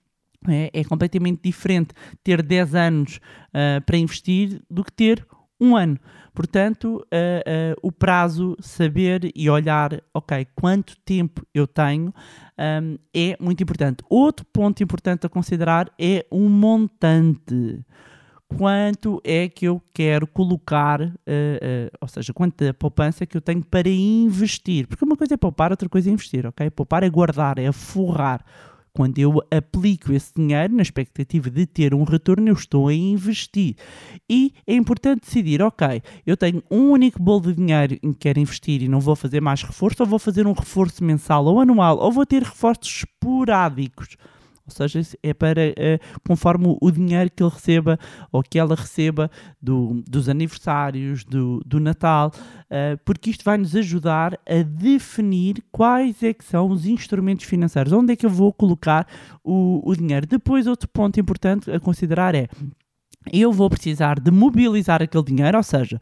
É, 0.47 0.71
é 0.73 0.85
completamente 0.85 1.41
diferente 1.43 1.89
ter 2.23 2.43
10 2.43 2.77
anos 2.77 3.19
ah, 3.53 3.81
para 3.85 3.97
investir 3.97 4.63
do 4.71 4.85
que 4.85 4.93
ter 4.93 5.27
um 5.61 5.75
ano. 5.75 5.99
Portanto, 6.39 7.05
ah, 7.11 7.43
ah, 7.45 7.77
o 7.83 7.91
prazo, 7.91 8.57
saber 8.61 9.29
e 9.35 9.51
olhar, 9.51 10.01
ok, 10.15 10.47
quanto 10.55 10.97
tempo 11.05 11.45
eu 11.53 11.67
tenho, 11.67 12.15
ahm, 12.57 12.95
é 13.13 13.37
muito 13.41 13.61
importante. 13.61 14.05
Outro 14.09 14.47
ponto 14.53 14.81
importante 14.81 15.27
a 15.27 15.29
considerar 15.29 15.91
é 15.99 16.25
o 16.31 16.49
montante. 16.49 17.85
Quanto 18.57 19.21
é 19.25 19.49
que 19.49 19.67
eu 19.67 19.83
quero 19.93 20.29
colocar, 20.29 21.03
ah, 21.03 21.99
ou 22.01 22.07
seja, 22.07 22.33
quanto 22.33 22.65
da 22.65 22.73
poupança 22.73 23.27
que 23.27 23.37
eu 23.37 23.41
tenho 23.41 23.65
para 23.65 23.89
investir? 23.89 24.87
Porque 24.87 25.05
uma 25.05 25.17
coisa 25.17 25.35
é 25.35 25.37
poupar, 25.37 25.73
outra 25.73 25.89
coisa 25.89 26.09
é 26.09 26.13
investir, 26.13 26.47
ok? 26.47 26.71
Poupar 26.71 27.03
é 27.03 27.11
guardar, 27.11 27.59
é 27.59 27.73
forrar. 27.73 28.45
Quando 28.99 29.17
eu 29.21 29.41
aplico 29.49 30.13
esse 30.13 30.33
dinheiro 30.35 30.75
na 30.75 30.83
expectativa 30.83 31.49
de 31.49 31.67
ter 31.67 31.95
um 31.95 32.03
retorno, 32.03 32.49
eu 32.49 32.55
estou 32.55 32.89
a 32.89 32.93
investir. 32.93 33.77
E 34.29 34.53
é 34.67 34.75
importante 34.75 35.21
decidir, 35.21 35.63
ok, 35.63 36.03
eu 36.27 36.37
tenho 36.37 36.65
um 36.69 36.91
único 36.91 37.23
bolo 37.23 37.43
de 37.43 37.55
dinheiro 37.55 37.97
em 38.03 38.13
que 38.13 38.19
quero 38.19 38.41
investir 38.41 38.83
e 38.83 38.89
não 38.89 38.99
vou 38.99 39.15
fazer 39.15 39.41
mais 39.41 39.63
reforço, 39.63 40.03
ou 40.03 40.09
vou 40.09 40.19
fazer 40.19 40.49
um 40.49 40.53
reforço 40.53 41.05
mensal 41.05 41.45
ou 41.45 41.61
anual, 41.61 41.97
ou 41.99 42.11
vou 42.11 42.27
ter 42.27 42.43
reforços 42.43 43.05
esporádicos. 43.05 44.17
Ou 44.69 44.89
seja, 44.89 45.01
é 45.23 45.33
para 45.35 45.61
eh, 45.77 45.99
conforme 46.27 46.77
o- 46.81 46.91
dinheiro 46.91 47.31
que 47.35 47.43
ele 47.43 47.51
receba 47.51 47.99
ou 48.31 48.43
que 48.43 48.59
ela 48.59 48.75
receba 48.75 49.31
do- 49.61 50.03
dos 50.09 50.29
aniversários, 50.29 51.25
do, 51.25 51.61
do 51.65 51.81
Natal, 51.81 52.33
eh, 52.71 52.97
porque 53.05 53.31
isto 53.31 53.45
vai 53.45 53.57
nos 53.59 53.75
ajudar 53.77 54.39
a 54.47 54.63
definir 54.63 55.63
quais 55.73 56.23
é 56.23 56.33
que 56.35 56.45
são 56.45 56.69
os 56.69 56.87
instrumentos 56.87 57.45
financeiros, 57.47 57.93
onde 57.93 58.13
é 58.13 58.17
que 58.17 58.27
eu 58.27 58.31
vou 58.31 58.53
colocar 58.53 59.07
o, 59.43 59.81
o 59.89 59.97
dinheiro. 59.97 60.27
Depois, 60.27 60.67
outro 60.67 60.89
ponto 60.89 61.19
importante 61.19 61.71
a 61.71 61.81
considerar 61.81 62.35
é 62.35 62.49
eu 63.33 63.53
vou 63.53 63.69
precisar 63.69 64.19
de 64.21 64.31
mobilizar 64.31 65.03
aquele 65.03 65.25
dinheiro, 65.25 65.57
ou 65.59 65.63
seja, 65.63 66.01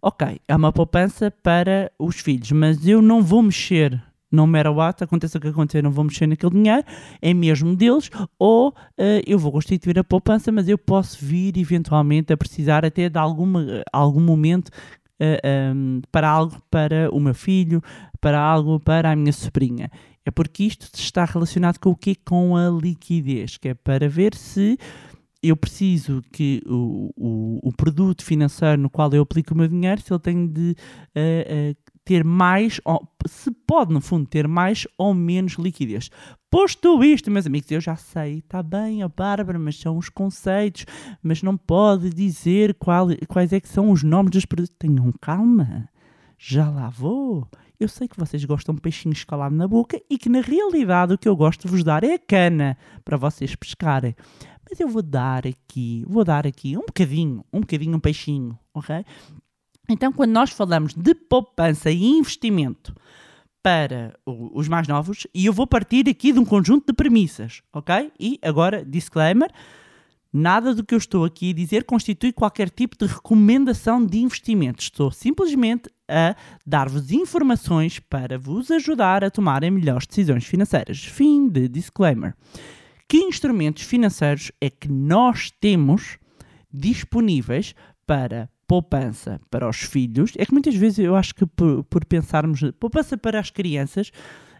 ok, 0.00 0.40
é 0.48 0.56
uma 0.56 0.72
poupança 0.72 1.30
para 1.30 1.90
os 1.98 2.16
filhos, 2.20 2.50
mas 2.52 2.86
eu 2.86 3.02
não 3.02 3.22
vou 3.22 3.42
mexer 3.42 4.02
no 4.32 4.46
matter 4.46 4.72
what, 4.72 5.04
aconteça 5.04 5.38
o 5.38 5.40
que 5.40 5.48
acontecer, 5.48 5.82
não 5.82 5.90
vou 5.90 6.04
mexer 6.04 6.26
naquele 6.26 6.52
dinheiro, 6.52 6.84
é 7.20 7.34
mesmo 7.34 7.76
deles, 7.76 8.10
ou 8.38 8.74
eh, 8.96 9.22
eu 9.26 9.38
vou 9.38 9.52
constituir 9.52 9.98
a 9.98 10.04
poupança, 10.04 10.50
mas 10.50 10.68
eu 10.68 10.78
posso 10.78 11.24
vir 11.24 11.56
eventualmente 11.58 12.32
a 12.32 12.36
precisar 12.36 12.84
até 12.84 13.08
de 13.08 13.18
alguma, 13.18 13.64
algum 13.92 14.20
momento 14.20 14.70
eh, 15.20 15.40
ehm, 15.44 16.00
para 16.10 16.28
algo 16.28 16.56
para 16.70 17.08
o 17.12 17.20
meu 17.20 17.34
filho, 17.34 17.82
para 18.20 18.40
algo 18.40 18.80
para 18.80 19.12
a 19.12 19.16
minha 19.16 19.32
sobrinha. 19.32 19.90
É 20.24 20.30
porque 20.30 20.64
isto 20.64 20.88
está 20.94 21.24
relacionado 21.24 21.78
com 21.78 21.90
o 21.90 21.96
quê? 21.96 22.16
Com 22.24 22.56
a 22.56 22.70
liquidez, 22.70 23.58
que 23.58 23.68
é 23.68 23.74
para 23.74 24.08
ver 24.08 24.34
se 24.34 24.78
eu 25.42 25.56
preciso 25.56 26.22
que 26.32 26.62
o, 26.66 27.10
o, 27.16 27.68
o 27.68 27.72
produto 27.72 28.24
financeiro 28.24 28.80
no 28.80 28.88
qual 28.88 29.12
eu 29.12 29.22
aplico 29.22 29.52
o 29.52 29.56
meu 29.56 29.66
dinheiro, 29.66 30.00
se 30.00 30.12
ele 30.12 30.20
tem 30.20 30.46
de 30.46 30.76
eh, 31.14 31.74
eh, 31.74 31.91
ter 32.04 32.24
mais, 32.24 32.80
ou, 32.84 33.06
se 33.26 33.50
pode, 33.50 33.92
no 33.92 34.00
fundo, 34.00 34.26
ter 34.28 34.48
mais 34.48 34.86
ou 34.98 35.14
menos 35.14 35.54
liquidez. 35.54 36.10
Posto 36.50 37.02
isto, 37.02 37.30
meus 37.30 37.46
amigos, 37.46 37.70
eu 37.70 37.80
já 37.80 37.96
sei, 37.96 38.38
está 38.38 38.62
bem, 38.62 39.02
a 39.02 39.08
Bárbara, 39.08 39.58
mas 39.58 39.78
são 39.78 39.96
os 39.96 40.08
conceitos, 40.08 40.84
mas 41.22 41.42
não 41.42 41.56
pode 41.56 42.10
dizer 42.10 42.74
qual, 42.74 43.06
quais 43.28 43.52
é 43.52 43.60
que 43.60 43.68
são 43.68 43.90
os 43.90 44.02
nomes 44.02 44.32
dos 44.32 44.44
produtos. 44.44 44.76
Tenham 44.78 45.12
calma, 45.20 45.88
já 46.36 46.68
lá 46.68 46.88
vou. 46.88 47.48
Eu 47.78 47.88
sei 47.88 48.06
que 48.06 48.18
vocês 48.18 48.44
gostam 48.44 48.74
de 48.74 48.80
peixinho 48.80 49.12
escalado 49.12 49.54
na 49.54 49.66
boca 49.66 50.00
e 50.08 50.18
que 50.18 50.28
na 50.28 50.40
realidade 50.40 51.14
o 51.14 51.18
que 51.18 51.28
eu 51.28 51.34
gosto 51.34 51.62
de 51.62 51.68
vos 51.68 51.82
dar 51.82 52.04
é 52.04 52.14
a 52.14 52.18
cana 52.18 52.76
para 53.04 53.16
vocês 53.16 53.56
pescarem. 53.56 54.14
Mas 54.68 54.78
eu 54.78 54.88
vou 54.88 55.02
dar 55.02 55.46
aqui, 55.46 56.04
vou 56.08 56.24
dar 56.24 56.46
aqui 56.46 56.76
um 56.76 56.86
bocadinho, 56.86 57.44
um 57.52 57.60
bocadinho, 57.60 57.96
um 57.96 58.00
peixinho, 58.00 58.58
ok? 58.72 59.04
Então, 59.88 60.12
quando 60.12 60.30
nós 60.30 60.50
falamos 60.50 60.94
de 60.94 61.14
poupança 61.14 61.90
e 61.90 62.04
investimento 62.04 62.94
para 63.62 64.18
os 64.26 64.66
mais 64.68 64.88
novos, 64.88 65.26
e 65.34 65.46
eu 65.46 65.52
vou 65.52 65.66
partir 65.66 66.08
aqui 66.08 66.32
de 66.32 66.38
um 66.38 66.44
conjunto 66.44 66.86
de 66.86 66.92
premissas, 66.92 67.62
ok? 67.72 68.12
E 68.18 68.38
agora, 68.42 68.84
disclaimer, 68.84 69.50
nada 70.32 70.74
do 70.74 70.84
que 70.84 70.94
eu 70.94 70.98
estou 70.98 71.24
aqui 71.24 71.50
a 71.50 71.54
dizer 71.54 71.84
constitui 71.84 72.32
qualquer 72.32 72.70
tipo 72.70 72.96
de 72.96 73.06
recomendação 73.06 74.04
de 74.04 74.18
investimento. 74.18 74.82
Estou 74.82 75.10
simplesmente 75.10 75.88
a 76.08 76.34
dar-vos 76.66 77.12
informações 77.12 77.98
para 77.98 78.38
vos 78.38 78.70
ajudar 78.70 79.22
a 79.22 79.30
tomarem 79.30 79.70
melhores 79.70 80.06
decisões 80.06 80.44
financeiras. 80.44 81.04
Fim 81.04 81.48
de 81.48 81.68
disclaimer. 81.68 82.34
Que 83.08 83.18
instrumentos 83.18 83.82
financeiros 83.82 84.50
é 84.60 84.70
que 84.70 84.88
nós 84.88 85.50
temos 85.60 86.18
disponíveis 86.72 87.74
para 88.06 88.48
poupança 88.72 89.38
para 89.50 89.68
os 89.68 89.82
filhos? 89.82 90.32
É 90.38 90.46
que 90.46 90.52
muitas 90.52 90.74
vezes 90.74 91.00
eu 91.00 91.14
acho 91.14 91.34
que 91.34 91.44
por, 91.44 91.84
por 91.84 92.06
pensarmos 92.06 92.62
poupança 92.80 93.18
para 93.18 93.38
as 93.38 93.50
crianças, 93.50 94.10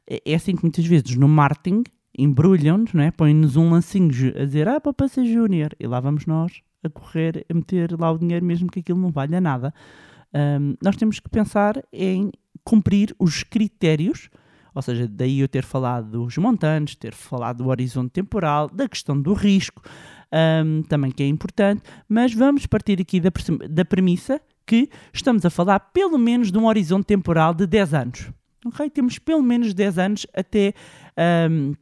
é 0.06 0.20
é 0.26 0.34
assim 0.34 0.54
que 0.54 0.62
muitas 0.62 0.84
vezes 0.84 1.16
no 1.16 1.26
marketing 1.26 1.82
embrulham-nos, 2.18 2.94
é? 2.94 3.10
põem-nos 3.10 3.56
um 3.56 3.70
lancinho 3.70 4.10
a 4.38 4.44
dizer 4.44 4.68
ah, 4.68 4.78
poupança 4.78 5.24
júnior, 5.24 5.70
e 5.80 5.86
lá 5.86 5.98
vamos 5.98 6.26
nós 6.26 6.60
a 6.84 6.90
correr, 6.90 7.46
a 7.48 7.54
meter 7.54 7.98
lá 7.98 8.10
o 8.12 8.18
dinheiro 8.18 8.44
mesmo 8.44 8.70
que 8.70 8.80
aquilo 8.80 9.00
não 9.00 9.10
valha 9.10 9.40
nada. 9.40 9.72
Ahm, 10.34 10.74
nós 10.84 10.94
temos 10.96 11.18
que 11.18 11.30
pensar 11.30 11.82
em 11.90 12.30
cumprir 12.62 13.16
os 13.18 13.42
critérios, 13.42 14.28
ou 14.74 14.82
seja, 14.82 15.08
daí 15.08 15.40
eu 15.40 15.48
ter 15.48 15.64
falado 15.64 16.10
dos 16.10 16.36
montantes, 16.36 16.96
ter 16.96 17.14
falado 17.14 17.64
do 17.64 17.68
horizonte 17.70 18.10
temporal, 18.10 18.68
da 18.68 18.86
questão 18.86 19.18
do 19.18 19.32
risco, 19.32 19.82
ahm, 20.32 20.82
também 20.82 21.10
que 21.10 21.22
é 21.22 21.26
importante, 21.26 21.82
mas 22.08 22.32
vamos 22.32 22.66
partir 22.66 23.00
aqui 23.00 23.20
da, 23.20 23.30
da 23.68 23.84
premissa 23.84 24.40
que 24.66 24.88
estamos 25.12 25.44
a 25.44 25.50
falar 25.50 25.78
pelo 25.78 26.18
menos 26.18 26.50
de 26.50 26.58
um 26.58 26.66
horizonte 26.66 27.06
temporal 27.06 27.52
de 27.52 27.66
10 27.66 27.94
anos. 27.94 28.30
Ok? 28.64 28.88
Temos 28.90 29.18
pelo 29.18 29.42
menos 29.42 29.74
10 29.74 29.98
anos 29.98 30.26
até 30.34 30.72
ahm, 31.16 31.74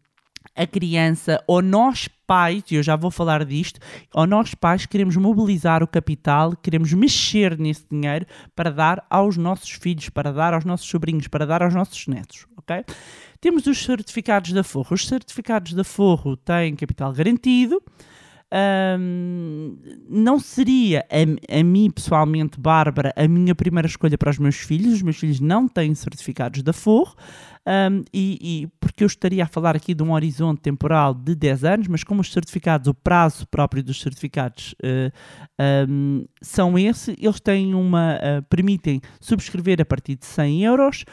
a 0.57 0.67
criança 0.67 1.43
ou 1.47 1.63
nós 1.63 2.09
pais, 2.27 2.63
e 2.71 2.77
eu 2.77 2.83
já 2.83 2.97
vou 2.97 3.11
falar 3.11 3.45
disto, 3.45 3.81
ou 4.15 4.27
nós 4.27 4.55
pais 4.55 4.87
queremos 4.87 5.17
mobilizar 5.17 5.83
o 5.83 5.87
capital, 5.87 6.57
queremos 6.57 6.93
mexer 6.93 7.59
nesse 7.59 7.85
dinheiro 7.91 8.27
para 8.55 8.71
dar 8.71 9.05
aos 9.11 9.37
nossos 9.37 9.71
filhos, 9.71 10.09
para 10.09 10.33
dar 10.33 10.55
aos 10.55 10.65
nossos 10.65 10.89
sobrinhos, 10.89 11.29
para 11.29 11.47
dar 11.47 11.63
aos 11.63 11.75
nossos 11.75 12.07
netos? 12.07 12.47
Temos 13.41 13.67
os 13.67 13.83
certificados 13.83 14.53
da 14.53 14.63
Forro. 14.63 14.95
Os 14.95 15.07
certificados 15.07 15.73
da 15.73 15.83
Forro 15.83 16.37
têm 16.37 16.77
capital 16.77 17.13
garantido. 17.13 17.83
Ahm, 18.53 19.77
não 20.09 20.41
seria 20.41 21.07
a, 21.09 21.61
a 21.61 21.63
mim 21.63 21.89
pessoalmente, 21.91 22.59
Bárbara, 22.59 23.13
a 23.15 23.29
minha 23.29 23.55
primeira 23.55 23.87
escolha 23.87 24.19
para 24.19 24.31
os 24.31 24.39
meus 24.39 24.57
filhos. 24.57 24.95
Os 24.95 25.03
meus 25.03 25.19
filhos 25.19 25.41
não 25.41 25.69
têm 25.69 25.95
certificados 25.95 26.63
da 26.63 26.73
Forro. 26.73 27.15
Um, 27.67 28.03
e, 28.13 28.39
e 28.63 28.67
porque 28.81 29.05
eu 29.05 29.07
estaria 29.07 29.45
a 29.45 29.47
falar 29.47 29.77
aqui 29.77 29.95
de 29.95 30.03
um 30.03 30.13
horizonte 30.13 30.61
temporal 30.63 31.13
de 31.15 31.35
10 31.35 31.63
anos, 31.65 31.89
mas 31.89 32.03
como 32.03 32.21
os 32.23 32.33
certificados, 32.33 32.89
o 32.89 32.95
prazo 32.95 33.47
próprio 33.47 33.83
dos 33.85 34.01
certificados 34.01 34.75
eh, 34.83 35.13
um, 35.89 36.25
são 36.41 36.79
esse, 36.79 37.15
eles 37.21 37.39
têm 37.39 37.75
uma, 37.75 38.19
eh, 38.21 38.41
permitem 38.49 39.01
subscrever 39.21 39.81
a 39.81 39.85
partir 39.85 40.17
de 40.17 40.25
100 40.25 40.65
euros 40.65 41.05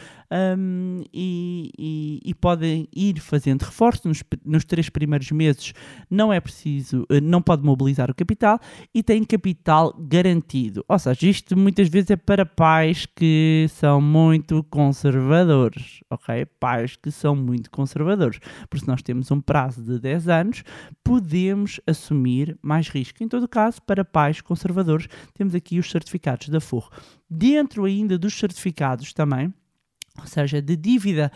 um, 0.58 1.04
e, 1.14 1.70
e- 1.78 2.20
e 2.26 2.34
podem 2.34 2.88
ir 2.96 3.20
fazendo 3.20 3.62
reforço 3.64 4.08
nos, 4.08 4.24
nos 4.46 4.66
três 4.66 4.90
primeiros 4.90 5.32
meses, 5.32 5.74
não 6.10 6.32
é 6.34 6.40
preciso, 6.40 7.06
eh, 7.10 7.22
não 7.22 7.42
pode 7.42 7.64
mobilizar 7.64 8.10
o 8.10 8.16
capital 8.16 8.60
e 8.96 9.04
tem 9.04 9.24
capital 9.24 9.94
garantido. 10.00 10.84
Ou 10.88 10.98
seja, 11.00 11.28
isto 11.28 11.58
muitas 11.58 11.88
vezes 11.90 12.12
é 12.12 12.16
para 12.16 12.46
pais 12.46 13.06
que 13.06 13.68
são 13.70 14.02
muito 14.02 14.64
conservadores, 14.70 16.00
ok? 16.10 16.37
Pais 16.46 16.96
que 16.96 17.12
são 17.12 17.36
muito 17.36 17.72
conservadores. 17.72 18.40
Porque 18.70 18.86
se 18.86 18.88
nós 18.88 19.02
temos 19.02 19.32
um 19.32 19.42
prazo 19.42 19.82
de 19.82 20.00
10 20.00 20.28
anos, 20.28 20.64
podemos 21.04 21.80
assumir 21.88 22.58
mais 22.62 22.90
risco. 22.90 23.24
Em 23.24 23.28
todo 23.28 23.48
caso, 23.48 23.82
para 23.82 24.06
pais 24.06 24.42
conservadores, 24.42 25.08
temos 25.34 25.56
aqui 25.56 25.80
os 25.80 25.90
certificados 25.90 26.50
da 26.50 26.60
Forro. 26.60 26.92
Dentro 27.30 27.86
ainda 27.86 28.18
dos 28.18 28.38
certificados 28.38 29.14
também, 29.14 29.54
ou 30.20 30.28
seja, 30.28 30.62
de 30.62 30.76
dívida 30.76 31.32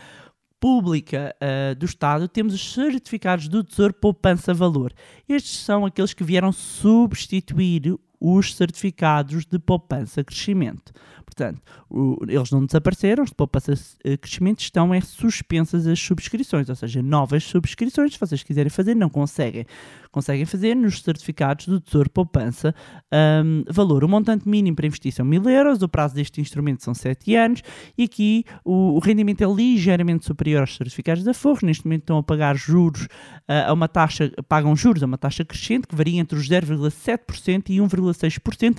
pública 0.62 1.34
ah, 1.40 1.74
do 1.74 1.84
Estado, 1.84 2.28
temos 2.28 2.54
os 2.54 2.72
certificados 2.72 3.48
do 3.48 3.64
Tesouro 3.64 3.92
Poupança 3.94 4.54
Valor. 4.54 4.92
Estes 5.28 5.58
são 5.58 5.84
aqueles 5.84 6.14
que 6.14 6.22
vieram 6.22 6.52
substituir 6.52 7.98
os 8.20 8.54
certificados 8.54 9.44
de 9.44 9.58
poupança 9.58 10.22
crescimento. 10.22 10.92
Portanto, 11.34 11.62
o- 11.88 12.18
eles 12.28 12.50
não 12.50 12.64
desapareceram, 12.66 13.24
de 13.24 13.34
poupança 13.34 13.72
eh, 14.04 14.16
crescimento 14.18 14.60
estão 14.60 14.92
é 14.92 15.00
suspensas 15.00 15.86
as 15.86 15.98
subscrições, 15.98 16.68
ou 16.68 16.74
seja, 16.76 17.02
novas 17.02 17.42
subscrições, 17.44 18.12
se 18.12 18.20
vocês 18.20 18.42
quiserem 18.42 18.68
fazer, 18.68 18.94
não 18.94 19.08
conseguem. 19.08 19.64
Conseguem 20.10 20.44
fazer 20.44 20.74
nos 20.74 21.00
certificados 21.00 21.66
do 21.66 21.80
Tesouro 21.80 22.10
Poupança. 22.10 22.74
Ahm, 23.10 23.64
valor, 23.70 24.04
o 24.04 24.08
montante 24.08 24.46
mínimo 24.46 24.76
para 24.76 24.86
investir 24.86 25.10
são 25.10 25.24
1000 25.24 25.48
euros, 25.48 25.80
o 25.80 25.88
prazo 25.88 26.14
deste 26.14 26.38
instrumento 26.38 26.84
são 26.84 26.92
7 26.92 27.34
anos 27.34 27.62
e 27.96 28.02
aqui 28.04 28.44
o, 28.62 28.96
o 28.96 28.98
rendimento 28.98 29.42
é 29.42 29.46
ligeiramente 29.46 30.26
superior 30.26 30.60
aos 30.60 30.76
certificados 30.76 31.24
da 31.24 31.32
Forros. 31.32 31.62
Neste 31.62 31.86
momento 31.86 32.02
estão 32.02 32.18
a 32.18 32.22
pagar 32.22 32.54
juros 32.56 33.08
ah, 33.48 33.70
a 33.70 33.72
uma 33.72 33.88
taxa, 33.88 34.30
pagam 34.46 34.76
juros 34.76 35.02
a 35.02 35.06
uma 35.06 35.16
taxa 35.16 35.46
crescente 35.46 35.86
que 35.86 35.94
varia 35.94 36.20
entre 36.20 36.38
os 36.38 36.46
0,7% 36.46 37.70
e 37.70 37.78
1,6% 37.78 38.78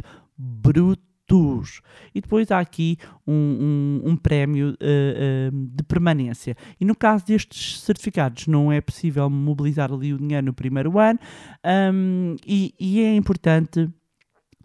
brutos. 1.28 1.82
E 2.14 2.22
depois 2.22 2.52
há 2.52 2.60
aqui 2.60 2.98
um, 3.26 4.02
um- 4.06 4.12
um 4.12 4.16
prémio 4.18 4.76
ah, 4.80 4.86
ah, 4.86 5.52
de 5.52 5.84
permanência. 5.84 6.56
E 6.80 6.86
no 6.86 6.96
caso 6.96 7.26
destes 7.26 7.80
certificados, 7.82 8.48
não 8.48 8.72
é 8.72 8.82
possível 8.82 9.30
mobilizar 9.30 9.92
ali 9.92 10.14
o 10.14 10.18
dinheiro 10.18 10.46
no 10.46 10.54
primeiro 10.54 11.00
ano 11.00 11.20
ahm, 11.64 12.36
e, 12.46 12.74
e 12.80 13.02
é 13.02 13.16
importante 13.16 13.90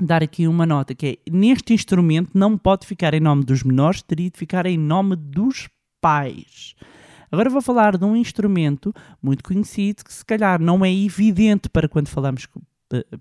dar 0.01 0.23
aqui 0.23 0.47
uma 0.47 0.65
nota 0.65 0.95
que 0.95 1.07
é 1.27 1.31
neste 1.31 1.73
instrumento 1.73 2.31
não 2.35 2.57
pode 2.57 2.87
ficar 2.87 3.15
em 3.15 3.21
nome 3.21 3.45
dos 3.45 3.63
menores, 3.63 4.03
teria 4.03 4.31
de 4.31 4.39
ficar 4.39 4.65
em 4.67 4.79
nome 4.79 5.17
dos 5.17 5.69
pais. 6.01 6.75
Agora 7.31 7.51
vou 7.51 7.61
falar 7.61 7.97
de 7.99 8.05
um 8.05 8.17
instrumento 8.17 8.95
muito 9.23 9.45
conhecido 9.45 10.03
que 10.05 10.13
se 10.13 10.25
calhar 10.25 10.61
não 10.61 10.85
é 10.85 10.95
evidente 10.95 11.69
para 11.69 11.89
quando 11.89 12.09
falamos 12.09 12.47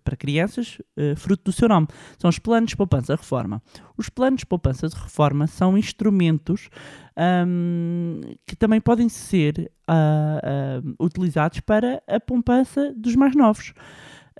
para 0.04 0.16
crianças, 0.16 0.78
eh, 0.98 1.16
fruto 1.16 1.46
do 1.46 1.52
seu 1.52 1.68
nome. 1.68 1.88
São 2.18 2.30
os 2.30 2.40
planos 2.40 2.70
de 2.70 2.78
poupança 2.78 3.14
de 3.14 3.20
reforma. 3.22 3.62
Os 3.98 4.10
planos 4.10 4.40
de 4.40 4.46
poupança 4.46 4.88
de 4.88 4.96
reforma 4.96 5.46
são 5.48 5.78
instrumentos 5.78 6.70
ahm, 7.16 8.22
que 8.46 8.56
também 8.56 8.80
podem 8.80 9.10
ser 9.10 9.72
ah, 9.88 10.40
ah, 10.44 10.82
utilizados 11.04 11.60
para 11.62 12.02
a 12.08 12.20
poupança 12.20 12.94
dos 12.96 13.16
mais 13.16 13.36
novos. 13.36 13.74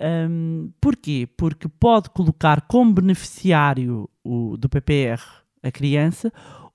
Um, 0.00 0.70
porquê? 0.80 1.28
Porque 1.36 1.66
pode 1.68 2.10
colocar 2.10 2.60
como 2.62 2.92
beneficiário 2.92 4.08
o- 4.24 4.56
do 4.56 4.68
PPR 4.68 5.20
a 5.60 5.72
criança 5.72 6.32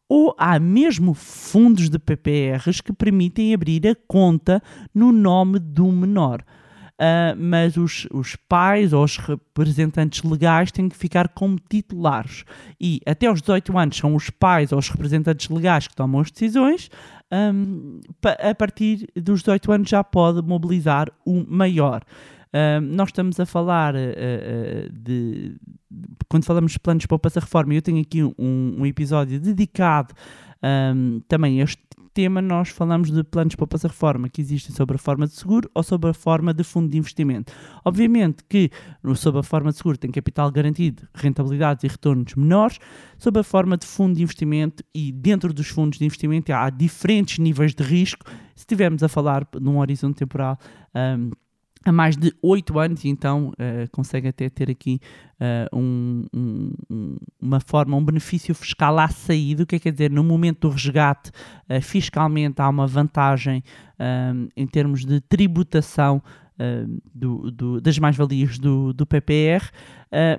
ou 0.09 0.35
há 0.37 0.59
mesmo 0.59 1.13
fundos 1.13 1.89
de 1.89 1.97
PPRs 1.97 2.81
que 2.81 2.91
permitem 2.91 3.53
abrir 3.53 3.87
a 3.87 3.95
conta 4.07 4.61
no 4.93 5.13
nome 5.13 5.57
do 5.57 5.89
menor. 5.89 6.43
Ah, 7.05 7.35
mas 7.37 7.75
os, 7.75 8.07
os 8.13 8.37
pais 8.47 8.93
ou 8.93 9.03
os 9.03 9.17
representantes 9.17 10.23
legais 10.23 10.71
têm 10.71 10.87
que 10.87 10.95
ficar 10.95 11.27
como 11.27 11.59
titulares. 11.69 12.45
E 12.79 13.01
até 13.05 13.27
aos 13.27 13.41
18 13.41 13.77
anos 13.77 13.97
são 13.97 14.15
os 14.15 14.29
pais 14.29 14.71
ou 14.71 14.79
os 14.79 14.87
representantes 14.87 15.49
legais 15.49 15.85
que 15.85 15.95
tomam 15.97 16.21
as 16.21 16.31
decisões. 16.31 16.89
Pa- 18.21 18.37
a 18.39 18.55
partir 18.55 19.05
dos 19.15 19.41
18 19.41 19.71
anos 19.73 19.89
já 19.89 20.01
pode 20.01 20.41
mobilizar 20.47 21.11
o 21.25 21.43
maior. 21.45 22.03
Nós 22.83 23.09
estamos 23.09 23.37
a 23.39 23.45
falar 23.45 23.95
eh, 23.95 24.13
eh, 24.15 24.89
de, 24.93 25.57
de- 25.91 26.07
Quando 26.29 26.45
falamos 26.45 26.71
de 26.73 26.79
planos 26.79 27.01
de 27.01 27.07
poupança 27.07 27.39
reforma, 27.41 27.73
eu 27.73 27.81
tenho 27.81 27.99
aqui 27.99 28.23
um, 28.23 28.33
um 28.79 28.85
episódio 28.85 29.39
dedicado 29.41 30.13
ahm, 30.61 31.19
também 31.27 31.59
a 31.59 31.63
este 31.65 31.81
tema. 32.13 32.41
Nós 32.41 32.69
falamos 32.69 33.11
de 33.11 33.23
planos 33.23 33.51
de 33.51 33.57
poupança 33.57 33.87
reforma 33.87 34.29
que 34.29 34.41
existem 34.41 34.75
sob 34.75 34.93
a 34.93 34.97
forma 34.97 35.27
de 35.27 35.33
seguro 35.33 35.69
ou 35.73 35.83
sob 35.83 36.07
a 36.07 36.13
forma 36.13 36.53
de 36.53 36.63
fundo 36.63 36.89
de 36.89 36.97
investimento. 36.97 37.51
Obviamente 37.83 38.43
que 38.47 38.69
no, 39.01 39.15
sob 39.15 39.39
a 39.39 39.43
forma 39.43 39.71
de 39.71 39.77
seguro 39.77 39.97
tem 39.97 40.11
capital 40.11 40.51
garantido, 40.51 41.07
rentabilidades 41.13 41.83
e 41.83 41.87
retornos 41.87 42.35
menores, 42.35 42.79
sob 43.17 43.39
a 43.39 43.43
forma 43.43 43.77
de 43.77 43.85
fundo 43.85 44.15
de 44.15 44.23
investimento 44.23 44.83
e 44.93 45.11
dentro 45.11 45.53
dos 45.53 45.67
fundos 45.67 45.99
de 45.99 46.05
investimento 46.05 46.53
há 46.53 46.69
diferentes 46.69 47.39
níveis 47.39 47.73
de 47.73 47.83
risco. 47.83 48.25
Se 48.55 48.61
estivermos 48.61 49.01
a 49.01 49.07
falar 49.07 49.47
num 49.59 49.79
horizonte 49.79 50.17
temporal 50.17 50.57
ahm, 50.93 51.31
há 51.85 51.91
mais 51.91 52.15
de 52.15 52.33
8 52.41 52.79
anos, 52.79 53.03
e 53.03 53.09
então 53.09 53.51
eh, 53.59 53.87
consegue 53.91 54.27
até 54.29 54.49
ter 54.49 54.69
aqui 54.69 54.99
eh, 55.39 55.67
um- 55.73 56.25
um- 56.33 56.73
um- 56.89 57.17
uma 57.41 57.59
forma, 57.59 57.97
um 57.97 58.03
benefício 58.03 58.55
fiscal 58.55 58.97
à 58.99 59.07
saída. 59.09 59.63
O 59.63 59.65
que 59.65 59.75
é 59.75 59.79
que 59.79 59.83
quer 59.83 59.91
dizer? 59.91 60.09
No 60.11 60.23
momento 60.23 60.61
do 60.67 60.69
resgate, 60.69 61.31
eh, 61.67 61.81
fiscalmente 61.81 62.61
há 62.61 62.69
uma 62.69 62.87
vantagem 62.87 63.63
em 64.55 64.67
termos 64.67 65.05
de 65.05 65.21
tributação 65.21 66.21
do- 67.13 67.49
do- 67.51 67.81
das 67.81 67.97
mais-valias 67.97 68.57
do, 68.59 68.91
do 68.93 69.05
PPR, 69.05 69.63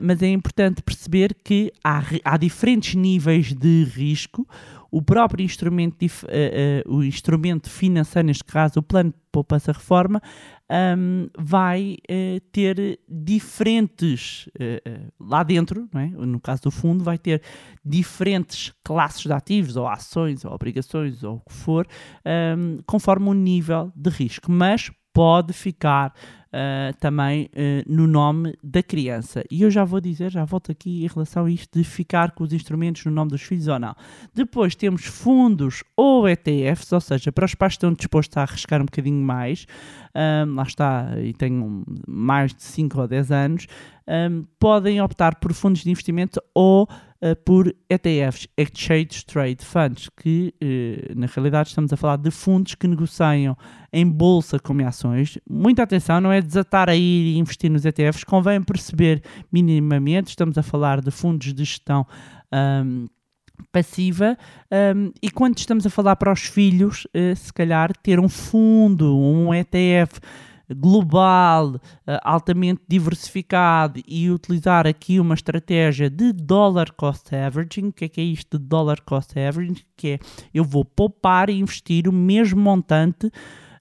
mas 0.00 0.22
é 0.22 0.28
importante 0.28 0.82
perceber 0.82 1.34
que 1.42 1.72
há, 1.82 2.02
há 2.24 2.36
diferentes 2.36 2.94
níveis 2.94 3.52
de 3.54 3.84
risco. 3.84 4.46
O 4.94 5.02
próprio 5.02 5.44
instrumento, 5.44 5.96
eh, 6.04 6.12
eh, 6.28 6.84
o 6.86 7.02
instrumento 7.02 7.68
financeiro, 7.68 8.28
neste 8.28 8.44
caso, 8.44 8.78
o 8.78 8.82
plano 8.82 9.10
de 9.10 9.16
poupança 9.32 9.72
reforma, 9.72 10.22
ahm, 10.70 11.26
vai 11.36 11.96
eh, 12.08 12.40
ter 12.52 13.00
diferentes 13.08 14.48
lá 15.18 15.42
dentro, 15.42 15.88
é? 15.96 16.06
no 16.06 16.38
caso 16.38 16.62
do 16.62 16.70
fundo, 16.70 17.02
vai 17.02 17.18
ter 17.18 17.42
diferentes 17.84 18.72
classes 18.84 19.24
de 19.24 19.32
ativos, 19.32 19.74
ou 19.74 19.88
ações, 19.88 20.44
ou 20.44 20.52
obrigações, 20.52 21.24
ou 21.24 21.38
o 21.38 21.40
que 21.40 21.52
for, 21.52 21.88
ahm, 22.24 22.78
conforme 22.86 23.28
o 23.28 23.34
nível 23.34 23.90
de 23.96 24.10
risco, 24.10 24.48
mas 24.48 24.92
pode 25.12 25.52
ficar 25.52 26.14
ah, 26.56 26.94
também 27.00 27.50
ah, 27.52 27.82
no 27.84 28.06
nome 28.06 28.56
da 28.62 28.80
criança. 28.80 29.42
E 29.50 29.62
eu 29.62 29.70
já 29.72 29.84
vou 29.84 30.00
dizer, 30.00 30.30
já 30.30 30.44
volto 30.44 30.70
aqui 30.70 31.04
em 31.04 31.08
relação 31.08 31.46
a 31.46 31.50
isto 31.50 31.76
de 31.76 31.84
ficar 31.84 32.30
com 32.30 32.44
os 32.44 32.52
instrumentos 32.52 33.04
no 33.04 33.10
nome 33.10 33.32
dos 33.32 33.42
filhos 33.42 33.66
ou 33.66 33.76
não. 33.76 33.96
Depois 34.32 34.76
temos 34.76 35.04
fundos 35.04 35.82
ou 35.96 36.28
ETFs, 36.28 36.92
ou 36.92 37.00
seja, 37.00 37.32
para 37.32 37.44
os 37.44 37.56
pais 37.56 37.72
que 37.72 37.78
estão 37.78 37.92
dispostos 37.92 38.36
a 38.36 38.42
arriscar 38.42 38.80
um 38.80 38.84
bocadinho 38.84 39.20
mais, 39.20 39.66
ahm, 40.14 40.54
lá 40.54 40.62
está, 40.62 41.08
e 41.20 41.32
tenham 41.32 41.82
mais 42.06 42.54
de 42.54 42.62
5 42.62 43.00
ou 43.00 43.08
10 43.08 43.32
anos, 43.32 43.66
ahm, 44.06 44.42
podem 44.58 45.00
optar 45.00 45.36
por 45.36 45.52
fundos 45.52 45.82
de 45.82 45.90
investimento 45.90 46.40
ou 46.54 46.88
ah, 47.24 47.34
por 47.42 47.74
ETFs, 47.88 48.46
Exchange 48.54 49.24
Trade 49.24 49.64
Funds, 49.64 50.10
que 50.14 50.54
eh, 50.60 51.10
na 51.16 51.26
realidade 51.26 51.70
estamos 51.70 51.90
a 51.90 51.96
falar 51.96 52.18
de 52.18 52.30
fundos 52.30 52.74
que 52.74 52.86
negociam 52.86 53.56
em 53.90 54.06
bolsa 54.06 54.58
como 54.58 54.86
ações. 54.86 55.38
Muita 55.48 55.84
atenção, 55.84 56.20
não 56.20 56.30
é 56.30 56.42
desatar 56.42 56.90
a 56.90 56.94
ir 56.94 57.34
e 57.34 57.38
investir 57.38 57.70
nos 57.70 57.86
ETFs, 57.86 58.24
convém 58.24 58.62
perceber 58.62 59.22
minimamente, 59.50 60.28
estamos 60.28 60.58
a 60.58 60.62
falar 60.62 61.00
de 61.00 61.10
fundos 61.10 61.54
de 61.54 61.64
gestão 61.64 62.06
ahm, 62.52 63.06
passiva 63.72 64.36
um, 64.94 65.10
e 65.22 65.30
quando 65.30 65.56
estamos 65.56 65.86
a 65.86 65.90
falar 65.90 66.16
para 66.16 66.30
os 66.30 66.42
filhos, 66.42 67.06
eh, 67.14 67.34
se 67.34 67.52
calhar 67.54 67.96
ter 68.02 68.20
um 68.20 68.28
fundo, 68.28 69.16
um 69.16 69.54
ETF 69.54 70.20
global, 70.72 71.80
eh, 72.06 72.20
altamente 72.22 72.82
diversificado 72.88 74.00
e 74.06 74.30
utilizar 74.30 74.86
aqui 74.86 75.18
uma 75.20 75.34
estratégia 75.34 76.08
de 76.08 76.32
dollar 76.32 76.92
cost 76.92 77.34
averaging. 77.34 77.88
O 77.88 77.92
que 77.92 78.04
é 78.04 78.08
que 78.08 78.20
é 78.20 78.24
isto 78.24 78.58
de 78.58 78.64
dollar 78.64 79.00
cost 79.02 79.38
averaging? 79.38 79.76
Que 79.96 80.08
é 80.08 80.18
eu 80.52 80.64
vou 80.64 80.84
poupar 80.84 81.50
e 81.50 81.58
investir 81.58 82.08
o 82.08 82.12
mesmo 82.12 82.60
montante 82.60 83.30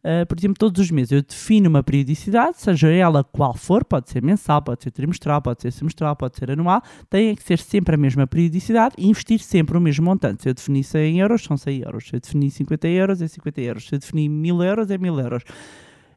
Uh, 0.03 0.25
por 0.25 0.37
exemplo, 0.37 0.57
todos 0.59 0.81
os 0.81 0.91
meses 0.91 1.13
eu 1.13 1.21
defino 1.21 1.69
uma 1.69 1.81
periodicidade, 1.81 2.59
seja 2.59 2.89
ela 2.89 3.23
qual 3.23 3.55
for, 3.55 3.85
pode 3.85 4.09
ser 4.09 4.21
mensal, 4.21 4.61
pode 4.61 4.83
ser 4.83 4.91
trimestral, 4.91 5.41
pode 5.41 5.61
ser 5.61 5.71
semestral, 5.71 6.13
pode 6.13 6.35
ser 6.37 6.51
anual, 6.51 6.81
tem 7.09 7.33
que 7.33 7.41
ser 7.41 7.57
sempre 7.57 7.95
a 7.95 7.97
mesma 7.97 8.27
periodicidade 8.27 8.95
e 8.97 9.07
investir 9.07 9.39
sempre 9.39 9.77
o 9.77 9.81
mesmo 9.81 10.03
montante. 10.03 10.43
Se 10.43 10.49
eu 10.49 10.53
definir 10.53 10.83
100 10.83 11.19
euros, 11.21 11.43
são 11.45 11.55
100 11.55 11.83
euros. 11.83 12.07
Se 12.09 12.17
eu 12.17 12.19
definir 12.19 12.51
50 12.51 12.87
euros, 12.89 13.21
é 13.21 13.27
50 13.29 13.61
euros. 13.61 13.87
Se 13.87 13.95
eu 13.95 13.99
definir 13.99 14.27
1000 14.27 14.63
euros, 14.63 14.91
é 14.91 14.97
1000 14.97 15.19
euros. 15.21 15.43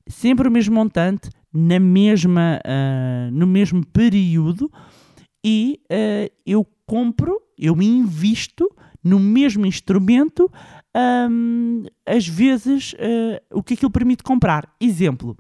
Sempre 0.09 0.49
o 0.49 0.51
mesmo 0.51 0.75
montante, 0.75 1.29
na 1.53 1.81
mesma, 1.81 2.61
uh, 2.65 3.31
no 3.33 3.47
mesmo 3.47 3.85
período 3.87 4.71
e 5.45 5.81
uh, 5.91 6.33
eu 6.45 6.67
compro, 6.87 7.41
eu 7.59 7.81
invisto 7.81 8.71
no 9.03 9.19
mesmo 9.21 9.65
instrumento, 9.65 10.51
um, 11.31 11.85
às 12.05 12.27
vezes 12.27 12.93
uh, 12.95 13.41
o 13.59 13.63
que 13.63 13.75
aquilo 13.75 13.91
permite 13.91 14.23
comprar. 14.23 14.69
Exemplo, 14.81 15.37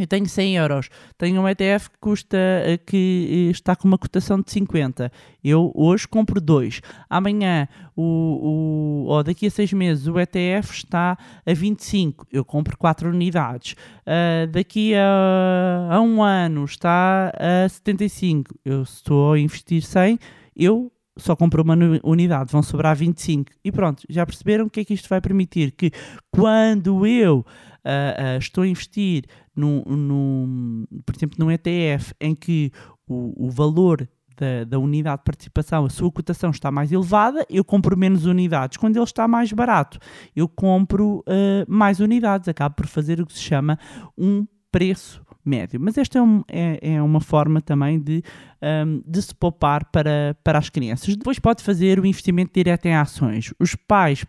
eu 0.00 0.06
tenho 0.06 0.26
100 0.26 0.56
euros, 0.56 0.88
tenho 1.18 1.40
um 1.40 1.48
ETF 1.48 1.90
que 1.90 1.98
custa, 2.00 2.36
uh, 2.36 2.84
que 2.86 3.48
uh, 3.48 3.50
está 3.50 3.76
com 3.76 3.86
uma 3.86 3.98
cotação 3.98 4.40
de 4.40 4.50
50. 4.50 5.12
Eu 5.42 5.72
hoje 5.74 6.08
compro 6.08 6.40
dois. 6.40 6.80
Amanhã, 7.08 7.68
o, 7.96 8.02
o, 8.02 9.04
ou 9.06 9.22
daqui 9.22 9.46
a 9.46 9.50
seis 9.50 9.72
meses, 9.72 10.06
o 10.06 10.18
ETF 10.18 10.72
está 10.72 11.18
a 11.46 11.52
25. 11.52 12.26
Eu 12.32 12.44
compro 12.44 12.76
4 12.76 13.08
unidades. 13.10 13.72
Uh, 14.06 14.46
daqui 14.50 14.94
a, 14.94 15.96
a 15.96 16.00
um 16.00 16.22
ano 16.22 16.64
está 16.64 17.32
a 17.38 17.68
75. 17.68 18.54
Eu 18.64 18.82
estou 18.82 19.34
a 19.34 19.38
investir 19.38 19.82
100. 19.82 20.18
Eu 20.56 20.90
só 21.20 21.36
compro 21.36 21.62
uma 21.62 21.76
unidade, 22.02 22.52
vão 22.52 22.62
sobrar 22.62 22.96
25. 22.96 23.52
E 23.64 23.70
pronto, 23.70 24.02
já 24.08 24.24
perceberam 24.26 24.66
o 24.66 24.70
que 24.70 24.80
é 24.80 24.84
que 24.84 24.94
isto 24.94 25.08
vai 25.08 25.20
permitir? 25.20 25.72
Que 25.72 25.90
quando 26.30 27.06
eu 27.06 27.38
uh, 27.38 27.42
uh, 27.42 28.38
estou 28.38 28.64
a 28.64 28.66
investir, 28.66 29.24
no, 29.54 29.82
no, 29.84 30.86
por 31.04 31.14
exemplo, 31.14 31.36
num 31.38 31.50
ETF 31.50 32.14
em 32.20 32.34
que 32.34 32.72
o, 33.06 33.46
o 33.46 33.50
valor 33.50 34.08
da, 34.36 34.64
da 34.64 34.78
unidade 34.78 35.18
de 35.18 35.24
participação, 35.24 35.84
a 35.84 35.90
sua 35.90 36.10
cotação 36.10 36.50
está 36.50 36.70
mais 36.70 36.90
elevada, 36.90 37.46
eu 37.50 37.62
compro 37.62 37.96
menos 37.96 38.24
unidades. 38.24 38.78
Quando 38.78 38.96
ele 38.96 39.04
está 39.04 39.28
mais 39.28 39.52
barato, 39.52 39.98
eu 40.34 40.48
compro 40.48 41.18
uh, 41.18 41.64
mais 41.68 42.00
unidades. 42.00 42.48
Acabo 42.48 42.76
por 42.76 42.86
fazer 42.86 43.20
o 43.20 43.26
que 43.26 43.34
se 43.34 43.40
chama 43.40 43.78
um 44.16 44.46
preço 44.72 45.22
médio. 45.50 45.80
Mas 45.80 45.98
esta 45.98 46.18
é, 46.18 46.22
um, 46.22 46.42
é, 46.48 46.94
é 46.94 47.02
uma 47.02 47.20
forma 47.20 47.60
também 47.60 47.98
de, 47.98 48.22
um, 48.62 49.02
de 49.06 49.20
se 49.22 49.34
poupar 49.34 49.84
para, 49.90 50.36
para 50.44 50.58
as 50.58 50.70
crianças. 50.70 51.16
Depois 51.16 51.38
pode 51.38 51.62
fazer 51.62 51.98
o 51.98 52.06
investimento 52.06 52.52
direto 52.54 52.86
em 52.86 52.94
ações. 52.94 53.52
Os 53.58 53.74
pais 53.74 54.24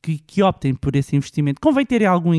que, 0.00 0.18
que 0.18 0.42
optem 0.42 0.74
por 0.74 0.94
esse 0.94 1.16
investimento 1.16 1.60
convém 1.60 1.84
terem 1.84 2.06
algum 2.06 2.32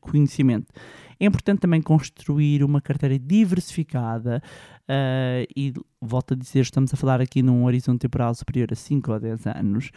conhecimento. 0.00 0.72
É 1.18 1.26
importante 1.26 1.60
também 1.60 1.82
construir 1.82 2.64
uma 2.64 2.80
carteira 2.80 3.18
diversificada 3.18 4.42
uh, 4.88 5.46
e, 5.54 5.74
volto 6.00 6.32
a 6.32 6.36
dizer, 6.36 6.60
estamos 6.60 6.94
a 6.94 6.96
falar 6.96 7.20
aqui 7.20 7.42
num 7.42 7.64
horizonte 7.64 8.00
temporal 8.00 8.34
superior 8.34 8.68
a 8.72 8.74
5 8.74 9.12
ou 9.12 9.20
10 9.20 9.46
anos. 9.48 9.90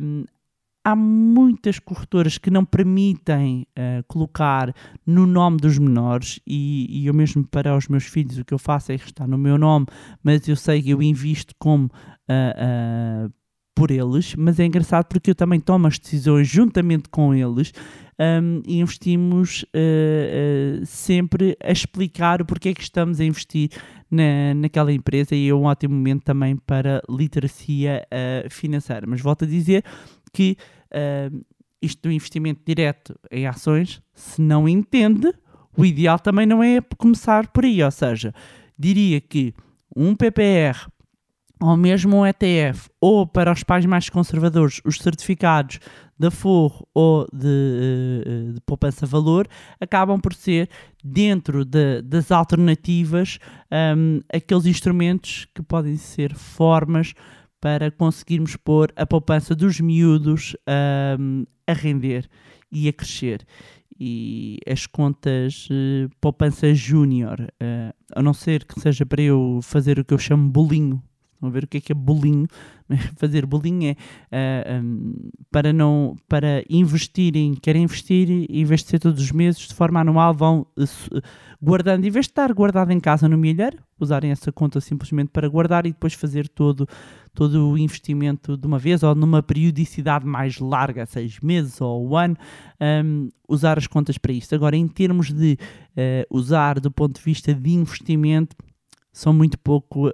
Um, 0.00 0.24
há 0.84 0.94
muitas 0.94 1.78
corretoras 1.78 2.36
que 2.36 2.50
não 2.50 2.64
permitem 2.64 3.66
uh, 3.70 4.04
colocar 4.06 4.74
no 5.06 5.26
nome 5.26 5.56
dos 5.56 5.78
menores 5.78 6.38
e, 6.46 6.86
e, 6.90 7.06
eu 7.06 7.14
mesmo 7.14 7.42
para 7.42 7.74
os 7.74 7.88
meus 7.88 8.04
filhos 8.04 8.36
o 8.36 8.44
que 8.44 8.52
eu 8.52 8.58
faço 8.58 8.92
é 8.92 8.96
estar 8.96 9.26
no 9.26 9.38
meu 9.38 9.56
nome, 9.56 9.86
mas 10.22 10.46
eu 10.46 10.54
sei 10.54 10.82
que 10.82 10.90
eu 10.90 11.02
invisto 11.02 11.54
como 11.58 11.86
uh, 11.86 13.26
uh, 13.26 13.32
por 13.74 13.90
eles, 13.90 14.34
mas 14.36 14.60
é 14.60 14.66
engraçado 14.66 15.06
porque 15.06 15.30
eu 15.30 15.34
também 15.34 15.58
tomo 15.58 15.86
as 15.86 15.98
decisões 15.98 16.46
juntamente 16.46 17.08
com 17.08 17.34
eles 17.34 17.72
um, 18.20 18.62
e 18.64 18.78
investimos 18.78 19.64
sempre 20.86 21.56
a 21.60 21.72
explicar 21.72 22.40
o 22.40 22.44
porquê 22.44 22.68
é 22.68 22.74
que 22.74 22.82
estamos 22.82 23.18
a 23.18 23.24
investir 23.24 23.70
na, 24.08 24.54
naquela 24.54 24.92
empresa 24.92 25.34
e 25.34 25.48
é 25.48 25.52
um 25.52 25.64
ótimo 25.64 25.92
momento 25.92 26.22
também 26.22 26.54
para 26.54 27.02
literacia 27.10 28.06
financeira. 28.48 29.08
Mas 29.08 29.20
volto 29.20 29.44
a 29.44 29.48
dizer 29.48 29.82
que 30.34 30.56
isto 31.80 32.02
do 32.02 32.12
investimento 32.12 32.60
direto 32.66 33.18
em 33.30 33.46
ações, 33.46 34.02
se 34.12 34.40
não 34.40 34.68
entende, 34.68 35.32
o 35.76 35.84
ideal 35.84 36.18
também 36.18 36.46
não 36.46 36.62
é 36.62 36.80
começar 36.96 37.48
por 37.48 37.64
aí, 37.64 37.82
ou 37.82 37.90
seja, 37.90 38.34
diria 38.78 39.20
que 39.20 39.54
um 39.94 40.14
PPR 40.14 40.88
ou 41.60 41.76
mesmo 41.76 42.18
um 42.18 42.26
ETF, 42.26 42.90
ou 43.00 43.26
para 43.26 43.52
os 43.52 43.62
pais 43.62 43.86
mais 43.86 44.10
conservadores, 44.10 44.80
os 44.84 44.98
certificados 44.98 45.78
da 46.18 46.30
Forro 46.30 46.86
ou 46.92 47.26
de, 47.32 48.22
eh, 48.26 48.52
de 48.52 48.60
poupança-valor, 48.66 49.48
acabam 49.80 50.20
por 50.20 50.34
ser, 50.34 50.68
dentro 51.02 51.64
de, 51.64 52.02
das 52.02 52.30
alternativas, 52.30 53.38
um, 53.96 54.20
aqueles 54.32 54.66
instrumentos 54.66 55.46
que 55.54 55.62
podem 55.62 55.96
ser 55.96 56.34
formas 56.34 57.14
para 57.64 57.90
conseguirmos 57.90 58.56
pôr 58.56 58.92
a 58.94 59.06
poupança 59.06 59.54
dos 59.54 59.80
miúdos 59.80 60.54
um, 61.18 61.46
a 61.66 61.72
render 61.72 62.28
e 62.70 62.90
a 62.90 62.92
crescer. 62.92 63.46
E 63.98 64.58
as 64.68 64.86
contas 64.86 65.66
uh, 65.70 66.10
poupança 66.20 66.74
júnior, 66.74 67.40
uh, 67.40 67.94
a 68.14 68.22
não 68.22 68.34
ser 68.34 68.66
que 68.66 68.78
seja 68.78 69.06
para 69.06 69.22
eu 69.22 69.60
fazer 69.62 69.98
o 69.98 70.04
que 70.04 70.12
eu 70.12 70.18
chamo 70.18 70.46
bolinho 70.46 71.02
Vão 71.40 71.50
ver 71.50 71.64
o 71.64 71.66
que 71.66 71.78
é 71.78 71.80
que 71.80 71.92
é 71.92 71.94
bolinho. 71.94 72.46
Fazer 73.16 73.46
bolinho 73.46 73.90
é 73.90 73.92
uh, 73.92 73.96
ah, 74.32 74.80
um, 74.82 75.30
para 75.50 75.72
não 75.72 76.16
para 76.28 76.64
investirem, 76.68 77.54
querem 77.54 77.82
investir 77.82 78.28
em 78.30 78.64
vez 78.64 78.82
de 78.82 78.88
ser 78.88 78.98
todos 78.98 79.22
os 79.22 79.32
meses, 79.32 79.68
de 79.68 79.74
forma 79.74 80.00
anual, 80.00 80.34
vão 80.34 80.66
uh, 80.76 81.20
guardando, 81.60 82.04
em 82.04 82.10
vez 82.10 82.26
de 82.26 82.32
estar 82.32 82.52
guardado 82.52 82.90
em 82.90 83.00
casa 83.00 83.28
no 83.28 83.38
milheiro, 83.38 83.78
usarem 83.98 84.30
essa 84.30 84.52
conta 84.52 84.80
simplesmente 84.80 85.28
para 85.28 85.48
guardar 85.48 85.86
e 85.86 85.92
depois 85.92 86.12
fazer 86.12 86.48
todo, 86.48 86.86
todo 87.32 87.70
o 87.70 87.78
investimento 87.78 88.56
de 88.56 88.66
uma 88.66 88.78
vez 88.78 89.02
ou 89.02 89.14
numa 89.14 89.42
periodicidade 89.42 90.26
mais 90.26 90.58
larga, 90.58 91.06
seis 91.06 91.40
meses 91.40 91.80
ou 91.80 92.08
um 92.08 92.16
ano, 92.16 92.36
um, 93.04 93.28
usar 93.48 93.78
as 93.78 93.86
contas 93.86 94.18
para 94.18 94.32
isso. 94.32 94.54
Agora, 94.54 94.76
em 94.76 94.86
termos 94.86 95.32
de 95.32 95.58
uh, 95.96 96.36
usar 96.36 96.80
do 96.80 96.90
ponto 96.90 97.16
de 97.16 97.22
vista 97.22 97.54
de 97.54 97.70
investimento, 97.70 98.56
são 99.14 99.32
muito 99.32 99.56
pouco 99.56 100.08
uh, 100.08 100.12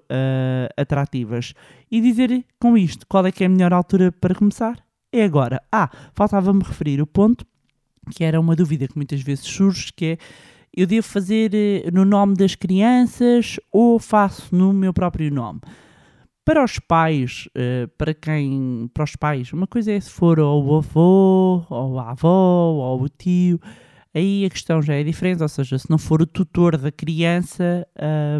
atrativas. 0.77 1.55
E 1.91 2.01
dizer 2.01 2.45
com 2.61 2.77
isto 2.77 3.07
qual 3.09 3.27
é 3.27 3.33
que 3.33 3.43
é 3.43 3.47
a 3.47 3.51
melhor 3.51 3.73
altura 3.73 4.13
para 4.13 4.35
começar? 4.35 4.79
É 5.11 5.25
agora. 5.25 5.61
Ah, 5.73 5.91
faltava-me 6.15 6.63
referir 6.63 7.01
o 7.01 7.07
ponto, 7.07 7.45
que 8.15 8.23
era 8.23 8.39
uma 8.39 8.55
dúvida 8.55 8.87
que 8.87 8.97
muitas 8.97 9.23
vezes 9.23 9.47
surge, 9.47 9.91
que 9.93 10.05
é 10.05 10.19
eu 10.77 10.87
devo 10.87 11.05
fazer 11.05 11.51
uh, 11.53 11.91
no 11.93 12.05
nome 12.05 12.37
das 12.37 12.55
crianças 12.55 13.59
ou 13.73 13.99
faço 13.99 14.55
no 14.55 14.73
meu 14.73 14.93
próprio 14.93 15.33
nome? 15.33 15.61
Para 16.45 16.63
os 16.63 16.79
pais, 16.79 17.49
uh, 17.57 17.89
para 17.97 18.13
quem, 18.13 18.89
para 18.93 19.05
os 19.05 19.17
pais, 19.17 19.53
uma 19.53 19.67
coisa 19.67 19.93
é 19.93 19.99
se 19.99 20.11
for 20.11 20.39
ou 20.39 20.65
o 20.65 20.77
avô, 20.77 21.65
ou 21.71 21.99
a 21.99 22.11
avó, 22.11 22.29
ou 22.29 23.03
o 23.03 23.09
tio, 23.09 23.59
aí 24.15 24.45
a 24.45 24.51
questão 24.51 24.83
já 24.83 24.95
é 24.95 25.03
diferente, 25.03 25.43
ou 25.43 25.49
seja, 25.49 25.79
se 25.79 25.91
não 25.91 25.99
for 25.99 26.23
o 26.23 26.27
tutor 26.27 26.77
da 26.77 26.91
criança, 26.91 27.87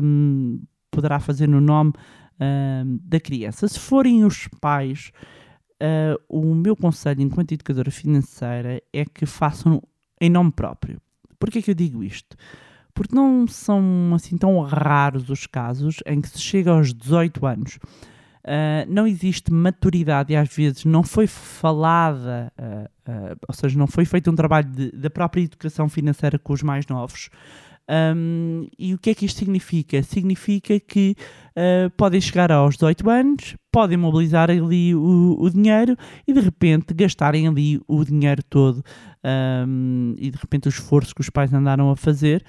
um, 0.03 0.61
poderá 0.91 1.21
fazer 1.21 1.47
no 1.47 1.61
nome 1.61 1.93
um, 2.41 2.99
da 3.03 3.21
criança. 3.21 3.69
Se 3.69 3.79
forem 3.79 4.25
os 4.25 4.49
pais, 4.61 5.13
uh, 5.81 6.21
o 6.29 6.55
meu 6.55 6.77
conselho 6.77 7.23
enquanto 7.23 7.53
educadora 7.53 7.91
financeira 7.91 8.83
é 8.93 9.05
que 9.05 9.27
façam 9.27 9.83
em 10.21 10.31
nome 10.31 10.53
próprio. 10.53 11.01
Porquê 11.39 11.61
é 11.61 11.63
que 11.63 11.71
eu 11.71 11.75
digo 11.75 12.05
isto? 12.05 12.37
Porque 12.93 13.15
não 13.15 13.47
são 13.47 14.13
assim 14.15 14.37
tão 14.37 14.61
raros 14.61 15.31
os 15.31 15.47
casos 15.47 15.99
em 16.05 16.21
que 16.21 16.29
se 16.29 16.41
chega 16.41 16.73
aos 16.73 16.93
18 16.93 17.47
anos 17.47 17.79
Uh, 18.41 18.89
não 18.89 19.07
existe 19.07 19.53
maturidade 19.53 20.33
e 20.33 20.37
às 20.37 20.49
vezes 20.49 20.87
não 20.87 21.03
foi 21.03 21.27
falada, 21.27 22.51
uh, 22.59 23.11
uh, 23.11 23.37
ou 23.47 23.55
seja, 23.55 23.79
não 23.79 23.87
foi 23.87 24.07
feito 24.07 24.31
um 24.31 24.35
trabalho 24.35 24.67
da 24.95 25.11
própria 25.11 25.43
educação 25.43 25.91
financeira 25.91 26.39
com 26.39 26.55
os 26.55 26.63
mais 26.63 26.87
novos. 26.87 27.29
Um, 28.17 28.69
e 28.79 28.95
o 28.95 28.99
que 28.99 29.11
é 29.11 29.15
que 29.15 29.27
isto 29.27 29.41
significa? 29.41 30.01
Significa 30.03 30.79
que 30.79 31.17
podem 31.97 32.21
chegar 32.21 32.53
aos 32.53 32.77
18 32.77 33.11
anos, 33.11 33.57
podem 33.73 33.97
mobilizar 33.99 34.49
ali 34.49 34.95
o, 34.95 35.37
o 35.41 35.51
dinheiro 35.51 35.97
e 36.27 36.33
de 36.33 36.39
repente 36.39 36.95
gastarem 36.95 37.49
ali 37.49 37.81
o 37.89 38.05
dinheiro 38.05 38.45
todo 38.45 38.85
um, 39.67 40.15
e 40.17 40.31
de 40.31 40.39
repente 40.39 40.69
o 40.69 40.71
esforço 40.71 41.13
que 41.13 41.21
os 41.21 41.29
pais 41.29 41.53
andaram 41.53 41.91
a 41.91 41.97
fazer 41.97 42.45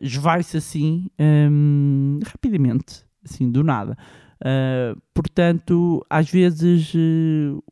esvai-se 0.00 0.56
assim 0.56 1.06
um, 1.16 2.18
rapidamente, 2.26 3.04
assim 3.24 3.52
do 3.52 3.62
nada. 3.62 3.96
Uh, 4.42 5.00
portanto, 5.14 6.04
às 6.10 6.28
vezes 6.28 6.92
uh, 6.94 7.62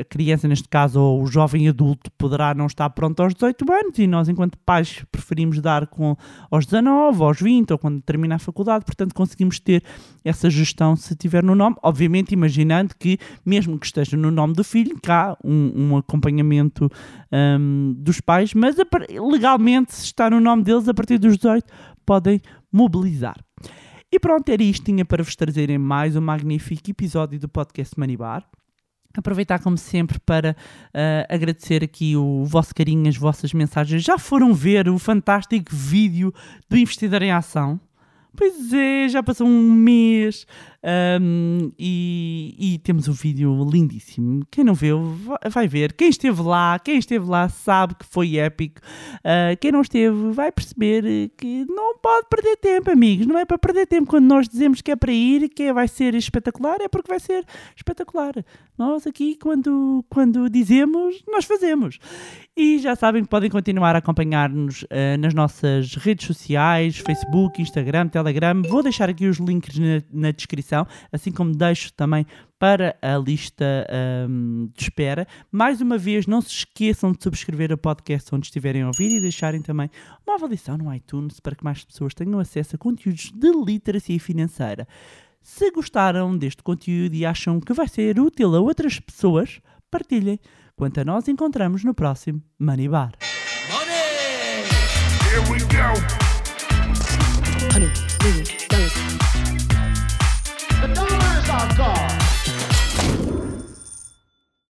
a 0.00 0.04
criança, 0.04 0.48
neste 0.48 0.68
caso, 0.68 0.98
ou 0.98 1.22
o 1.22 1.26
jovem 1.26 1.68
adulto, 1.68 2.10
poderá 2.18 2.54
não 2.54 2.66
estar 2.66 2.88
pronto 2.90 3.22
aos 3.22 3.34
18 3.34 3.72
anos 3.72 3.98
e 3.98 4.06
nós, 4.06 4.28
enquanto 4.28 4.58
pais, 4.64 5.04
preferimos 5.12 5.60
dar 5.60 5.86
com 5.86 6.16
aos 6.50 6.64
19, 6.64 7.22
aos 7.22 7.40
20 7.40 7.72
ou 7.72 7.78
quando 7.78 8.00
termina 8.00 8.36
a 8.36 8.38
faculdade. 8.38 8.84
Portanto, 8.84 9.14
conseguimos 9.14 9.60
ter 9.60 9.84
essa 10.24 10.50
gestão 10.50 10.96
se 10.96 11.14
tiver 11.14 11.44
no 11.44 11.54
nome, 11.54 11.76
obviamente 11.82 12.32
imaginando 12.32 12.94
que, 12.98 13.18
mesmo 13.44 13.78
que 13.78 13.86
esteja 13.86 14.16
no 14.16 14.30
nome 14.30 14.54
do 14.54 14.64
filho, 14.64 14.98
cá 15.00 15.36
um, 15.44 15.72
um 15.76 15.96
acompanhamento 15.96 16.90
um, 17.30 17.94
dos 17.98 18.20
pais, 18.20 18.54
mas 18.54 18.76
legalmente, 19.10 19.94
se 19.94 20.06
está 20.06 20.28
no 20.30 20.40
nome 20.40 20.64
deles, 20.64 20.88
a 20.88 20.94
partir 20.94 21.18
dos 21.18 21.36
18, 21.36 21.66
podem 22.04 22.40
mobilizar. 22.72 23.36
E 24.14 24.20
pronto, 24.20 24.46
era 24.50 24.62
isto. 24.62 24.84
Tinha 24.84 25.06
para 25.06 25.22
vos 25.22 25.34
trazerem 25.34 25.78
mais 25.78 26.14
um 26.14 26.20
magnífico 26.20 26.90
episódio 26.90 27.40
do 27.40 27.48
podcast 27.48 27.98
Manibar. 27.98 28.46
Aproveitar, 29.16 29.58
como 29.58 29.78
sempre, 29.78 30.18
para 30.20 30.54
uh, 30.88 31.34
agradecer 31.34 31.82
aqui 31.82 32.14
o 32.14 32.44
vosso 32.44 32.74
carinho, 32.74 33.08
as 33.08 33.16
vossas 33.16 33.54
mensagens. 33.54 34.02
Já 34.02 34.18
foram 34.18 34.52
ver 34.52 34.86
o 34.86 34.98
fantástico 34.98 35.74
vídeo 35.74 36.32
do 36.68 36.76
Investidor 36.76 37.22
em 37.22 37.32
Ação? 37.32 37.80
Pois 38.36 38.72
é, 38.72 39.08
já 39.08 39.22
passou 39.22 39.46
um 39.46 39.72
mês 39.72 40.46
um, 40.84 41.70
e, 41.78 42.56
e, 42.58 42.78
temos 42.78 43.06
um 43.06 43.12
vídeo 43.12 43.64
lindíssimo. 43.70 44.44
Quem 44.50 44.64
não 44.64 44.74
viu, 44.74 45.16
vai 45.48 45.68
ver. 45.68 45.92
Quem 45.92 46.08
esteve 46.08 46.42
lá, 46.42 46.78
quem 46.78 46.98
esteve 46.98 47.24
lá 47.24 47.48
sabe 47.48 47.94
que 47.94 48.04
foi 48.04 48.38
épico. 48.38 48.80
Uh, 49.18 49.56
quem 49.60 49.70
não 49.70 49.82
esteve 49.82 50.32
vai 50.32 50.50
perceber 50.50 51.30
que 51.36 51.64
não 51.66 51.98
pode 51.98 52.26
perder 52.28 52.56
tempo, 52.56 52.90
amigos. 52.90 53.26
Não 53.26 53.38
é 53.38 53.44
para 53.44 53.58
perder 53.58 53.86
tempo 53.86 54.08
quando 54.08 54.26
nós 54.26 54.48
dizemos 54.48 54.80
que 54.80 54.90
é 54.90 54.96
para 54.96 55.12
ir, 55.12 55.48
que 55.50 55.72
vai 55.72 55.86
ser 55.86 56.14
espetacular, 56.14 56.80
é 56.80 56.88
porque 56.88 57.10
vai 57.10 57.20
ser 57.20 57.44
espetacular. 57.76 58.32
Nós 58.76 59.06
aqui, 59.06 59.36
quando, 59.36 60.04
quando 60.08 60.50
dizemos, 60.50 61.22
nós 61.28 61.44
fazemos. 61.44 61.98
E 62.54 62.78
já 62.78 62.94
sabem 62.94 63.22
que 63.22 63.30
podem 63.30 63.48
continuar 63.48 63.96
a 63.96 63.98
acompanhar-nos 64.00 64.82
uh, 64.82 65.18
nas 65.18 65.32
nossas 65.32 65.94
redes 65.94 66.26
sociais, 66.26 66.98
Facebook, 66.98 67.62
Instagram, 67.62 68.08
Telegram. 68.08 68.60
Vou 68.60 68.82
deixar 68.82 69.08
aqui 69.08 69.26
os 69.26 69.38
links 69.38 69.78
na, 69.78 70.02
na 70.12 70.30
descrição, 70.32 70.86
assim 71.10 71.32
como 71.32 71.56
deixo 71.56 71.90
também 71.94 72.26
para 72.58 72.94
a 73.00 73.16
lista 73.16 73.64
um, 74.28 74.68
de 74.76 74.82
espera. 74.82 75.26
Mais 75.50 75.80
uma 75.80 75.96
vez, 75.96 76.26
não 76.26 76.42
se 76.42 76.50
esqueçam 76.50 77.12
de 77.12 77.22
subscrever 77.22 77.72
o 77.72 77.78
podcast 77.78 78.34
onde 78.34 78.48
estiverem 78.48 78.82
a 78.82 78.88
ouvir 78.88 79.10
e 79.10 79.22
deixarem 79.22 79.62
também 79.62 79.88
uma 80.26 80.34
avaliação 80.34 80.76
no 80.76 80.94
iTunes 80.94 81.40
para 81.40 81.56
que 81.56 81.64
mais 81.64 81.82
pessoas 81.82 82.12
tenham 82.12 82.38
acesso 82.38 82.76
a 82.76 82.78
conteúdos 82.78 83.32
de 83.34 83.50
literacia 83.50 84.20
financeira. 84.20 84.86
Se 85.40 85.70
gostaram 85.70 86.36
deste 86.36 86.62
conteúdo 86.62 87.14
e 87.14 87.24
acham 87.24 87.58
que 87.60 87.72
vai 87.72 87.88
ser 87.88 88.20
útil 88.20 88.54
a 88.54 88.60
outras 88.60 89.00
pessoas, 89.00 89.58
partilhem. 89.90 90.38
Quanto 90.76 91.00
a 91.00 91.04
nós, 91.04 91.28
encontramos 91.28 91.84
no 91.84 91.94
próximo 91.94 92.42
Money 92.58 92.88
Bar. 92.88 93.12
Here 95.32 96.21